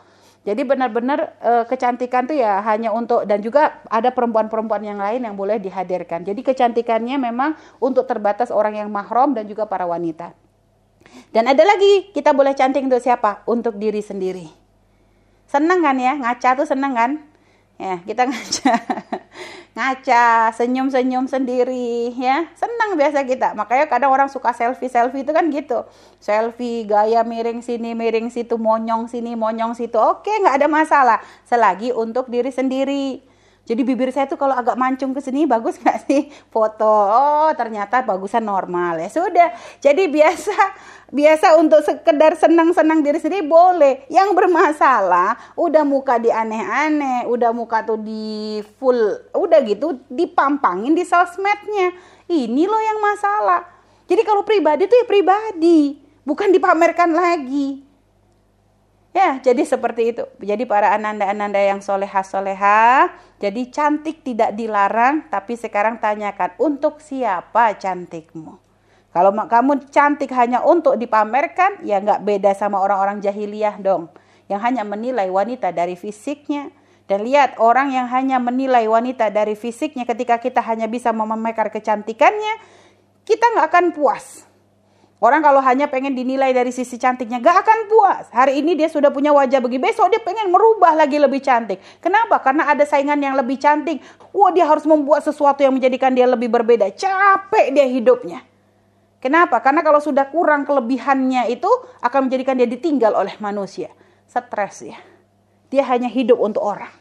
[0.47, 5.35] Jadi benar-benar e, kecantikan tuh ya hanya untuk dan juga ada perempuan-perempuan yang lain yang
[5.35, 6.23] boleh dihadirkan.
[6.23, 10.31] Jadi kecantikannya memang untuk terbatas orang yang mahram dan juga para wanita.
[11.29, 13.45] Dan ada lagi, kita boleh cantik untuk siapa?
[13.45, 14.47] Untuk diri sendiri.
[15.49, 16.13] Senang kan ya?
[16.17, 17.11] Ngaca tuh senang kan?
[17.79, 18.73] Ya, kita ngaca.
[19.77, 22.49] Ngaca, senyum-senyum sendiri ya.
[22.57, 23.53] Senang biasa kita.
[23.53, 25.85] Makanya kadang orang suka selfie-selfie itu kan gitu.
[26.17, 29.95] Selfie gaya miring sini, miring situ, monyong sini, monyong situ.
[29.95, 31.17] Oke, nggak ada masalah.
[31.45, 33.28] Selagi untuk diri sendiri.
[33.69, 36.89] Jadi bibir saya tuh kalau agak mancung ke sini bagus nggak sih foto?
[36.89, 39.53] Oh ternyata bagusan normal ya sudah.
[39.77, 40.57] Jadi biasa
[41.13, 44.09] biasa untuk sekedar senang-senang diri sendiri boleh.
[44.09, 48.97] Yang bermasalah udah muka di aneh-aneh, udah muka tuh di full,
[49.37, 51.93] udah gitu dipampangin di sosmednya.
[52.25, 53.69] Ini loh yang masalah.
[54.09, 57.88] Jadi kalau pribadi tuh ya pribadi, bukan dipamerkan lagi.
[59.09, 60.23] Ya, jadi seperti itu.
[60.37, 63.09] Jadi para ananda-ananda yang soleha-soleha,
[63.41, 68.61] jadi cantik tidak dilarang, tapi sekarang tanyakan, untuk siapa cantikmu?
[69.09, 74.13] Kalau kamu cantik hanya untuk dipamerkan, ya nggak beda sama orang-orang jahiliyah dong.
[74.45, 76.69] Yang hanya menilai wanita dari fisiknya.
[77.09, 82.61] Dan lihat orang yang hanya menilai wanita dari fisiknya ketika kita hanya bisa memamerkan kecantikannya,
[83.25, 84.48] kita nggak akan puas
[85.19, 88.31] Orang kalau hanya pengen dinilai dari sisi cantiknya gak akan puas.
[88.31, 91.83] Hari ini dia sudah punya wajah begini, besok dia pengen merubah lagi lebih cantik.
[91.99, 92.39] Kenapa?
[92.39, 93.99] Karena ada saingan yang lebih cantik.
[94.31, 96.87] Wah dia harus membuat sesuatu yang menjadikan dia lebih berbeda.
[96.95, 98.47] Capek dia hidupnya.
[99.19, 99.59] Kenapa?
[99.59, 101.67] Karena kalau sudah kurang kelebihannya itu
[101.99, 103.91] akan menjadikan dia ditinggal oleh manusia.
[104.23, 104.95] Stres ya.
[105.67, 106.95] Dia hanya hidup untuk orang.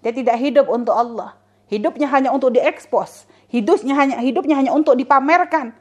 [0.00, 1.36] Dia tidak hidup untuk Allah.
[1.68, 3.28] Hidupnya hanya untuk diekspos.
[3.52, 5.76] Hidupnya hanya hidupnya hanya untuk dipamerkan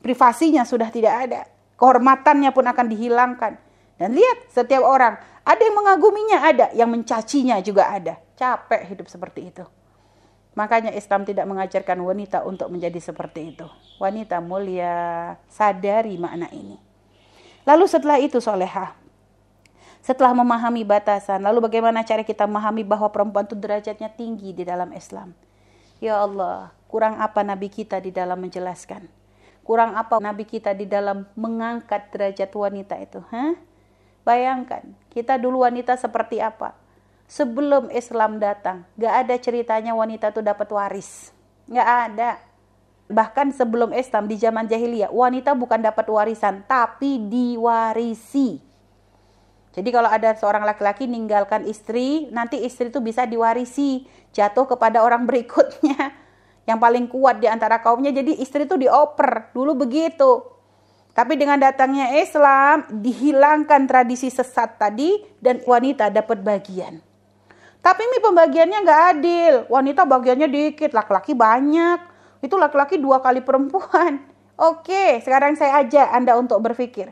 [0.00, 1.40] privasinya sudah tidak ada.
[1.78, 3.52] Kehormatannya pun akan dihilangkan.
[3.98, 8.18] Dan lihat setiap orang, ada yang mengaguminya, ada yang mencacinya juga ada.
[8.38, 9.66] Capek hidup seperti itu.
[10.54, 13.66] Makanya Islam tidak mengajarkan wanita untuk menjadi seperti itu.
[14.02, 16.78] Wanita mulia, sadari makna ini.
[17.62, 18.94] Lalu setelah itu soleha.
[20.02, 24.94] Setelah memahami batasan, lalu bagaimana cara kita memahami bahwa perempuan itu derajatnya tinggi di dalam
[24.94, 25.34] Islam.
[25.98, 29.17] Ya Allah, kurang apa Nabi kita di dalam menjelaskan
[29.68, 33.20] Kurang apa Nabi kita di dalam mengangkat derajat wanita itu?
[33.28, 33.52] Hah?
[34.24, 36.72] Bayangkan, kita dulu wanita seperti apa?
[37.28, 41.36] Sebelum Islam datang, gak ada ceritanya wanita itu dapat waris.
[41.68, 42.40] Gak ada.
[43.12, 48.64] Bahkan sebelum Islam di zaman jahiliyah, wanita bukan dapat warisan, tapi diwarisi.
[49.76, 55.28] Jadi kalau ada seorang laki-laki ninggalkan istri, nanti istri itu bisa diwarisi, jatuh kepada orang
[55.28, 56.16] berikutnya
[56.68, 58.12] yang paling kuat di antara kaumnya.
[58.12, 59.56] Jadi istri itu dioper.
[59.56, 60.44] Dulu begitu.
[61.16, 67.00] Tapi dengan datangnya Islam, dihilangkan tradisi sesat tadi dan wanita dapat bagian.
[67.80, 69.54] Tapi ini pembagiannya nggak adil.
[69.72, 71.98] Wanita bagiannya dikit, laki-laki banyak.
[72.44, 74.20] Itu laki-laki dua kali perempuan.
[74.70, 77.10] Oke, sekarang saya ajak Anda untuk berpikir.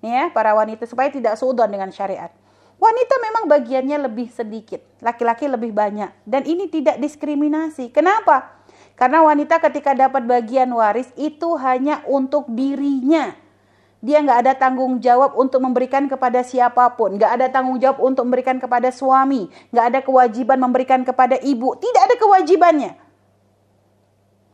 [0.00, 2.30] Nih ya, para wanita supaya tidak sudon dengan syariat.
[2.78, 6.10] Wanita memang bagiannya lebih sedikit, laki-laki lebih banyak.
[6.26, 7.94] Dan ini tidak diskriminasi.
[7.94, 8.61] Kenapa?
[8.94, 13.34] Karena wanita ketika dapat bagian waris itu hanya untuk dirinya.
[14.02, 17.14] Dia nggak ada tanggung jawab untuk memberikan kepada siapa pun.
[17.16, 19.46] Nggak ada tanggung jawab untuk memberikan kepada suami.
[19.70, 21.78] Nggak ada kewajiban memberikan kepada ibu.
[21.78, 22.98] Tidak ada kewajibannya.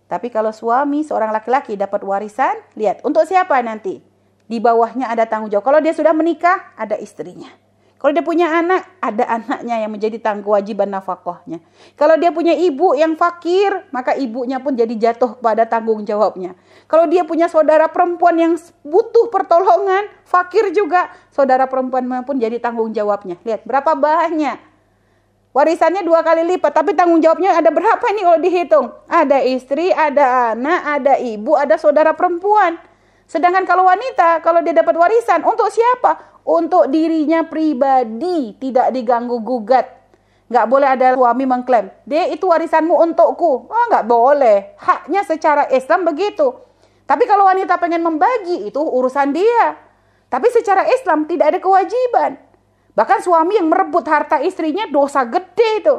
[0.08, 4.00] Tapi kalau suami seorang laki-laki dapat warisan, lihat untuk siapa nanti?
[4.48, 5.64] Di bawahnya ada tanggung jawab.
[5.64, 7.52] Kalau dia sudah menikah, ada istrinya.
[7.98, 11.58] Kalau dia punya anak, ada anaknya yang menjadi tanggung kewajiban nafkahnya.
[11.98, 16.54] Kalau dia punya ibu yang fakir, maka ibunya pun jadi jatuh pada tanggung jawabnya.
[16.86, 18.54] Kalau dia punya saudara perempuan yang
[18.86, 23.34] butuh pertolongan, fakir juga, saudara perempuan pun jadi tanggung jawabnya.
[23.42, 24.62] Lihat berapa banyak.
[25.50, 28.86] Warisannya dua kali lipat, tapi tanggung jawabnya ada berapa nih kalau dihitung?
[29.10, 32.78] Ada istri, ada anak, ada ibu, ada saudara perempuan.
[33.26, 36.37] Sedangkan kalau wanita, kalau dia dapat warisan, untuk siapa?
[36.48, 39.84] Untuk dirinya pribadi, tidak diganggu gugat.
[40.48, 43.68] Nggak boleh ada suami mengklaim, dia itu warisanmu untukku.
[43.68, 44.72] Oh, nggak boleh.
[44.80, 46.56] Haknya secara Islam begitu.
[47.04, 49.76] Tapi kalau wanita pengen membagi, itu urusan dia.
[50.32, 52.40] Tapi secara Islam tidak ada kewajiban.
[52.96, 55.96] Bahkan suami yang merebut harta istrinya dosa gede itu.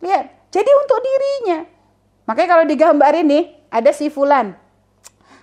[0.00, 1.68] Lihat, jadi untuk dirinya.
[2.24, 4.56] Makanya kalau digambar ini, ada si Fulan.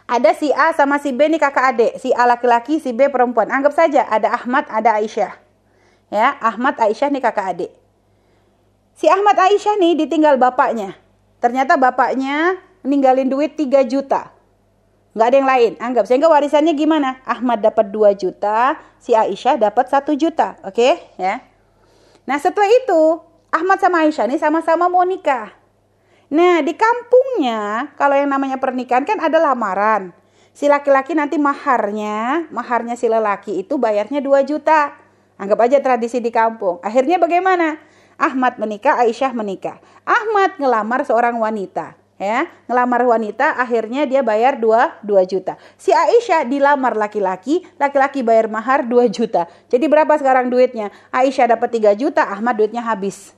[0.10, 1.94] Ada si A sama si B ini kakak adik.
[2.02, 3.46] Si A laki-laki, si B perempuan.
[3.54, 5.38] Anggap saja ada Ahmad, ada Aisyah.
[6.10, 7.72] Ya, Ahmad, Aisyah nih kakak adik.
[8.98, 10.98] Si Ahmad Aisyah nih ditinggal bapaknya.
[11.38, 14.34] Ternyata bapaknya ninggalin duit 3 juta.
[15.14, 15.72] Nggak ada yang lain.
[15.78, 17.22] Anggap sehingga warisannya gimana?
[17.22, 20.58] Ahmad dapat 2 juta, si Aisyah dapat 1 juta.
[20.66, 20.94] Oke, okay?
[21.22, 21.46] ya.
[22.26, 23.22] Nah, setelah itu
[23.54, 25.59] Ahmad sama Aisyah nih sama-sama mau nikah.
[26.30, 30.14] Nah, di kampungnya kalau yang namanya pernikahan kan ada lamaran.
[30.54, 34.94] Si laki-laki nanti maharnya, maharnya si lelaki itu bayarnya 2 juta.
[35.40, 36.78] Anggap aja tradisi di kampung.
[36.86, 37.82] Akhirnya bagaimana?
[38.20, 39.80] Ahmad menikah, Aisyah menikah.
[40.04, 46.44] Ahmad ngelamar seorang wanita ya ngelamar wanita akhirnya dia bayar 2 2 juta si Aisyah
[46.44, 52.28] dilamar laki-laki laki-laki bayar mahar 2 juta jadi berapa sekarang duitnya Aisyah dapat 3 juta
[52.28, 53.32] Ahmad duitnya habis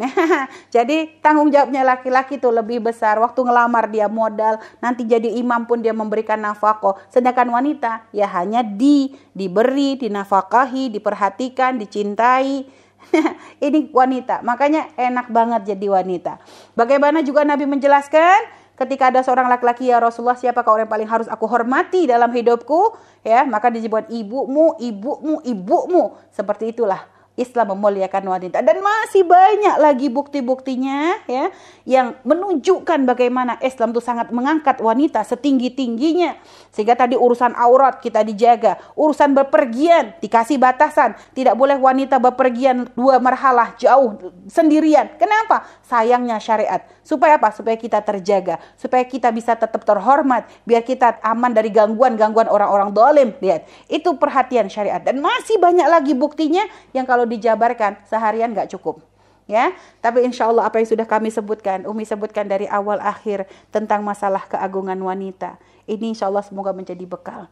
[0.00, 0.08] nah
[0.74, 3.20] jadi tanggung jawabnya laki-laki itu lebih besar.
[3.20, 6.96] Waktu ngelamar dia modal nanti jadi imam pun dia memberikan nafkah.
[7.12, 12.80] Sedangkan wanita ya hanya di diberi dinafkahi diperhatikan dicintai.
[13.64, 16.36] Ini wanita, makanya enak banget jadi wanita.
[16.76, 18.60] Bagaimana juga Nabi menjelaskan?
[18.80, 22.96] Ketika ada seorang laki-laki ya Rasulullah siapakah orang yang paling harus aku hormati dalam hidupku?
[23.20, 26.16] Ya maka disebut ibumu ibumu ibumu.
[26.32, 27.04] Seperti itulah
[27.38, 28.58] Islam memuliakan wanita.
[28.60, 31.48] Dan masih banyak lagi bukti-buktinya ya
[31.88, 36.36] yang menunjukkan bagaimana Islam itu sangat mengangkat wanita setinggi-tingginya.
[36.74, 41.16] Sehingga tadi urusan aurat kita dijaga urusan berpergian dikasih batasan.
[41.32, 44.18] Tidak boleh wanita berpergian dua marhalah jauh
[44.50, 45.14] sendirian.
[45.16, 45.64] Kenapa?
[45.86, 51.50] Sayangnya syariat supaya apa supaya kita terjaga supaya kita bisa tetap terhormat biar kita aman
[51.50, 56.62] dari gangguan-gangguan orang-orang dolim lihat itu perhatian syariat dan masih banyak lagi buktinya
[56.94, 59.02] yang kalau dijabarkan seharian nggak cukup
[59.50, 59.74] ya.
[59.98, 64.46] Tapi insya Allah apa yang sudah kami sebutkan, Umi sebutkan dari awal akhir tentang masalah
[64.46, 65.58] keagungan wanita.
[65.90, 67.50] Ini insya Allah semoga menjadi bekal.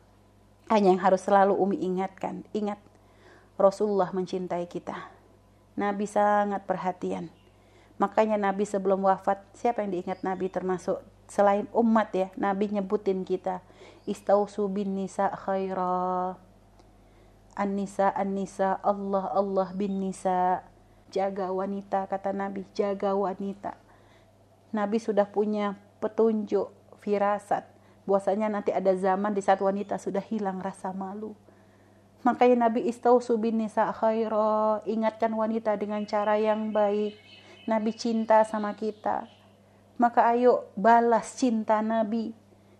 [0.71, 2.79] Hanya yang harus selalu Umi ingatkan, ingat
[3.59, 5.11] Rasulullah mencintai kita.
[5.75, 7.35] Nabi sangat perhatian.
[7.99, 13.61] Makanya Nabi sebelum wafat, siapa yang diingat Nabi termasuk selain umat ya, Nabi nyebutin kita.
[14.09, 16.39] Istausu bin nisa khairah
[17.59, 20.63] An-nisa an-nisa Allah Allah bin nisa
[21.11, 23.75] jaga wanita kata Nabi jaga wanita.
[24.71, 26.71] Nabi sudah punya petunjuk
[27.03, 27.67] firasat
[28.07, 31.35] bahwasanya nanti ada zaman di saat wanita sudah hilang rasa malu.
[32.23, 34.87] Makanya Nabi istausu bin nisa khaira.
[34.87, 37.28] Ingatkan wanita dengan cara yang baik
[37.69, 39.29] Nabi cinta sama kita
[40.01, 42.33] maka ayo balas cinta Nabi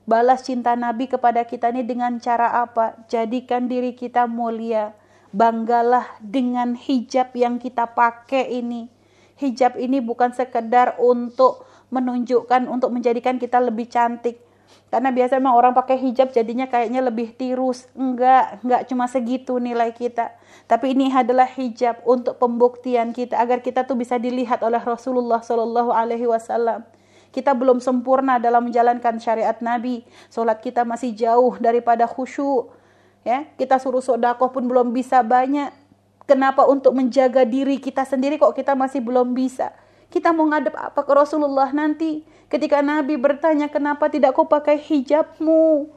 [0.09, 2.97] Balas cinta Nabi kepada kita ini dengan cara apa?
[3.13, 4.97] Jadikan diri kita mulia.
[5.37, 8.89] Banggalah dengan hijab yang kita pakai ini.
[9.37, 14.41] Hijab ini bukan sekedar untuk menunjukkan, untuk menjadikan kita lebih cantik.
[14.89, 17.89] Karena biasa memang orang pakai hijab jadinya kayaknya lebih tirus.
[17.93, 20.33] Enggak, enggak cuma segitu nilai kita.
[20.65, 25.93] Tapi ini adalah hijab untuk pembuktian kita agar kita tuh bisa dilihat oleh Rasulullah Shallallahu
[25.93, 26.85] Alaihi Wasallam
[27.29, 30.05] kita belum sempurna dalam menjalankan syariat Nabi.
[30.33, 32.73] Solat kita masih jauh daripada khusyuk.
[33.27, 35.69] Ya, kita suruh sodakoh pun belum bisa banyak.
[36.25, 39.73] Kenapa untuk menjaga diri kita sendiri kok kita masih belum bisa?
[40.09, 42.25] Kita mau ngadep apa ke Rasulullah nanti?
[42.49, 45.93] Ketika Nabi bertanya, kenapa tidak kau pakai hijabmu?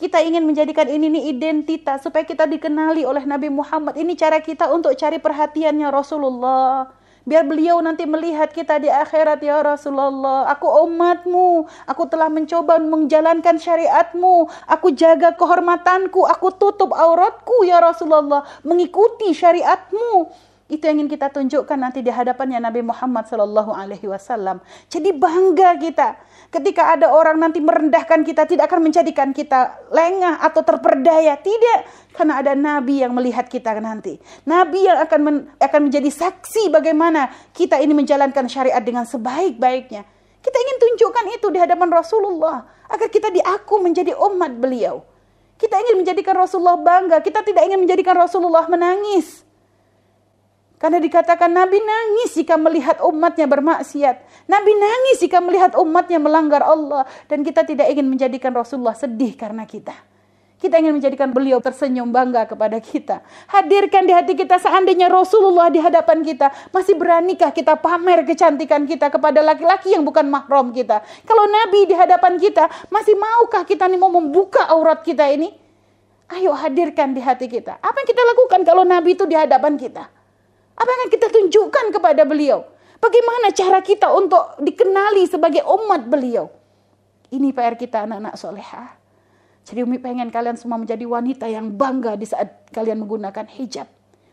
[0.00, 4.00] Kita ingin menjadikan ini nih identitas supaya kita dikenali oleh Nabi Muhammad.
[4.00, 6.88] Ini cara kita untuk cari perhatiannya Rasulullah.
[7.28, 10.48] Biar beliau nanti melihat kita di akhirat ya Rasulullah.
[10.56, 11.68] Aku umatmu.
[11.84, 14.48] Aku telah mencoba menjalankan syariatmu.
[14.64, 16.24] Aku jaga kehormatanku.
[16.32, 18.48] Aku tutup auratku ya Rasulullah.
[18.64, 20.32] Mengikuti syariatmu.
[20.70, 24.62] Itu yang ingin kita tunjukkan nanti di hadapannya Nabi Muhammad Sallallahu Alaihi Wasallam.
[24.86, 26.14] Jadi bangga kita
[26.54, 31.34] ketika ada orang nanti merendahkan kita tidak akan menjadikan kita lengah atau terperdaya.
[31.42, 31.80] Tidak,
[32.14, 34.22] karena ada Nabi yang melihat kita nanti.
[34.46, 40.06] Nabi yang akan men, akan menjadi saksi bagaimana kita ini menjalankan syariat dengan sebaik-baiknya.
[40.38, 45.02] Kita ingin tunjukkan itu di hadapan Rasulullah agar kita diaku menjadi umat beliau.
[45.58, 47.20] Kita ingin menjadikan Rasulullah bangga.
[47.20, 49.49] Kita tidak ingin menjadikan Rasulullah menangis.
[50.80, 54.48] Karena dikatakan Nabi nangis jika melihat umatnya bermaksiat.
[54.48, 57.04] Nabi nangis jika melihat umatnya melanggar Allah.
[57.28, 59.92] Dan kita tidak ingin menjadikan Rasulullah sedih karena kita.
[60.56, 63.20] Kita ingin menjadikan beliau tersenyum bangga kepada kita.
[63.52, 66.48] Hadirkan di hati kita seandainya Rasulullah di hadapan kita.
[66.72, 71.04] Masih beranikah kita pamer kecantikan kita kepada laki-laki yang bukan mahram kita.
[71.28, 75.52] Kalau Nabi di hadapan kita, masih maukah kita nih mau membuka aurat kita ini?
[76.28, 77.80] Ayo hadirkan di hati kita.
[77.80, 80.19] Apa yang kita lakukan kalau Nabi itu di hadapan kita?
[80.80, 82.64] Apa yang kita tunjukkan kepada beliau?
[82.96, 86.48] Bagaimana cara kita untuk dikenali sebagai umat beliau?
[87.28, 88.96] Ini PR kita anak-anak solehah.
[89.64, 93.86] Jadi Umi pengen kalian semua menjadi wanita yang bangga di saat kalian menggunakan hijab.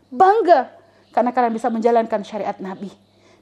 [0.08, 0.72] Bangga
[1.12, 2.90] karena kalian bisa menjalankan syariat Nabi.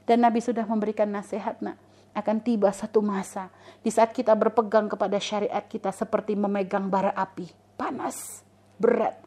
[0.07, 1.79] Dan Nabi sudah memberikan nasihat nak.
[2.15, 3.53] Akan tiba satu masa
[3.85, 7.45] di saat kita berpegang kepada syariat kita seperti memegang bara api.
[7.77, 8.41] Panas,
[8.81, 9.26] berat.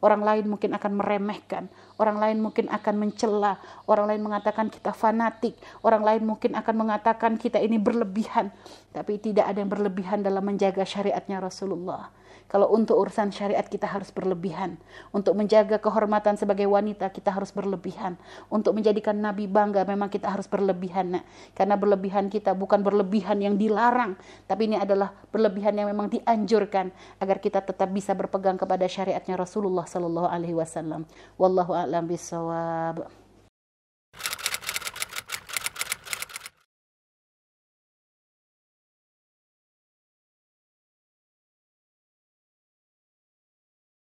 [0.00, 1.68] Orang lain mungkin akan meremehkan,
[2.00, 7.36] orang lain mungkin akan mencela, orang lain mengatakan kita fanatik, orang lain mungkin akan mengatakan
[7.36, 8.48] kita ini berlebihan.
[8.96, 12.08] Tapi tidak ada yang berlebihan dalam menjaga syariatnya Rasulullah.
[12.50, 14.74] Kalau untuk urusan syariat kita harus berlebihan.
[15.14, 18.18] Untuk menjaga kehormatan sebagai wanita kita harus berlebihan.
[18.50, 21.14] Untuk menjadikan Nabi bangga memang kita harus berlebihan.
[21.14, 21.24] Nak.
[21.54, 24.18] Karena berlebihan kita bukan berlebihan yang dilarang.
[24.50, 26.90] Tapi ini adalah berlebihan yang memang dianjurkan.
[27.22, 31.06] Agar kita tetap bisa berpegang kepada syariatnya Rasulullah Sallallahu Alaihi Wasallam.
[31.38, 33.06] Wallahu a'lam bisawab.